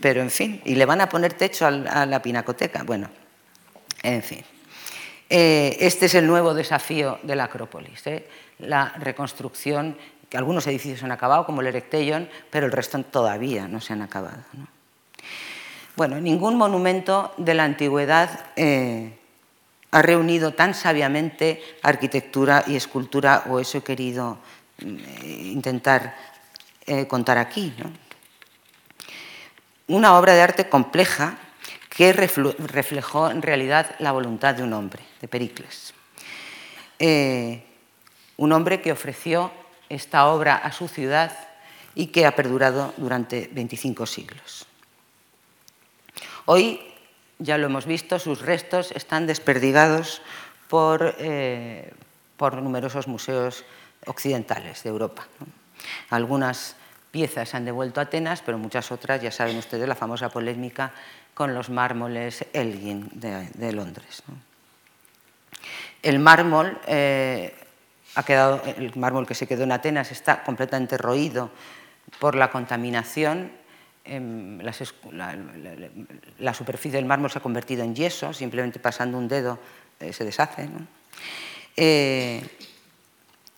[0.00, 0.62] pero, en fin.
[0.64, 2.84] Y le van a poner techo a la pinacoteca.
[2.84, 3.08] Bueno,
[4.02, 4.44] en fin.
[5.28, 8.28] Eh, este es el nuevo desafío de la Acrópolis, ¿eh?
[8.60, 9.98] la reconstrucción,
[10.30, 14.02] que algunos edificios han acabado, como el Erecteion, pero el resto todavía no se han
[14.02, 14.44] acabado.
[15.96, 19.16] Bueno, ningún monumento de la antigüedad eh,
[19.90, 24.36] ha reunido tan sabiamente arquitectura y escultura, o eso he querido
[24.78, 26.14] eh, intentar
[26.84, 27.72] eh, contar aquí.
[29.86, 31.38] Una obra de arte compleja
[31.88, 35.94] que reflejó en realidad la voluntad de un hombre, de Pericles.
[38.36, 39.50] un hombre que ofreció
[39.88, 41.32] esta obra a su ciudad
[41.94, 44.66] y que ha perdurado durante 25 siglos.
[46.48, 46.80] Hoy,
[47.40, 50.22] ya lo hemos visto, sus restos están desperdigados
[51.18, 51.92] eh,
[52.36, 53.64] por, numerosos museos
[54.06, 55.26] occidentales de Europa.
[56.08, 56.76] Algunas
[57.10, 60.92] piezas se han devuelto a Atenas, pero muchas otras, ya saben ustedes, la famosa polémica
[61.34, 64.22] con los mármoles Elgin de, Londres.
[66.00, 67.56] El mármol, eh,
[68.14, 71.50] ha quedado, el mármol que se quedó en Atenas está completamente roído
[72.20, 73.65] por la contaminación
[74.06, 74.60] Em,
[76.38, 79.58] la, superficie del mármol se ha convertido en yeso, simplemente pasando un dedo
[79.98, 80.68] eh, se deshace.
[81.76, 82.42] Eh,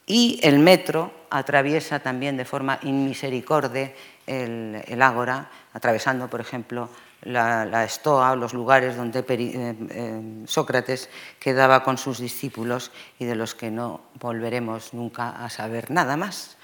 [0.07, 3.94] y el metro atraviesa también de forma inmisericorde
[4.26, 6.88] el, ágora, atravesando, por ejemplo,
[7.22, 13.55] la, estoa o los lugares donde eh, Sócrates quedaba con sus discípulos y de los
[13.55, 16.57] que no volveremos nunca a saber nada más.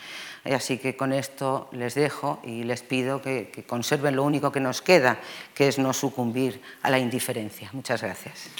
[0.44, 4.82] Así que con esto les dejo y les pido que, conserven lo único que nos
[4.82, 5.18] queda,
[5.54, 7.70] que es no sucumbir a la indiferencia.
[7.72, 8.50] Muchas gracias.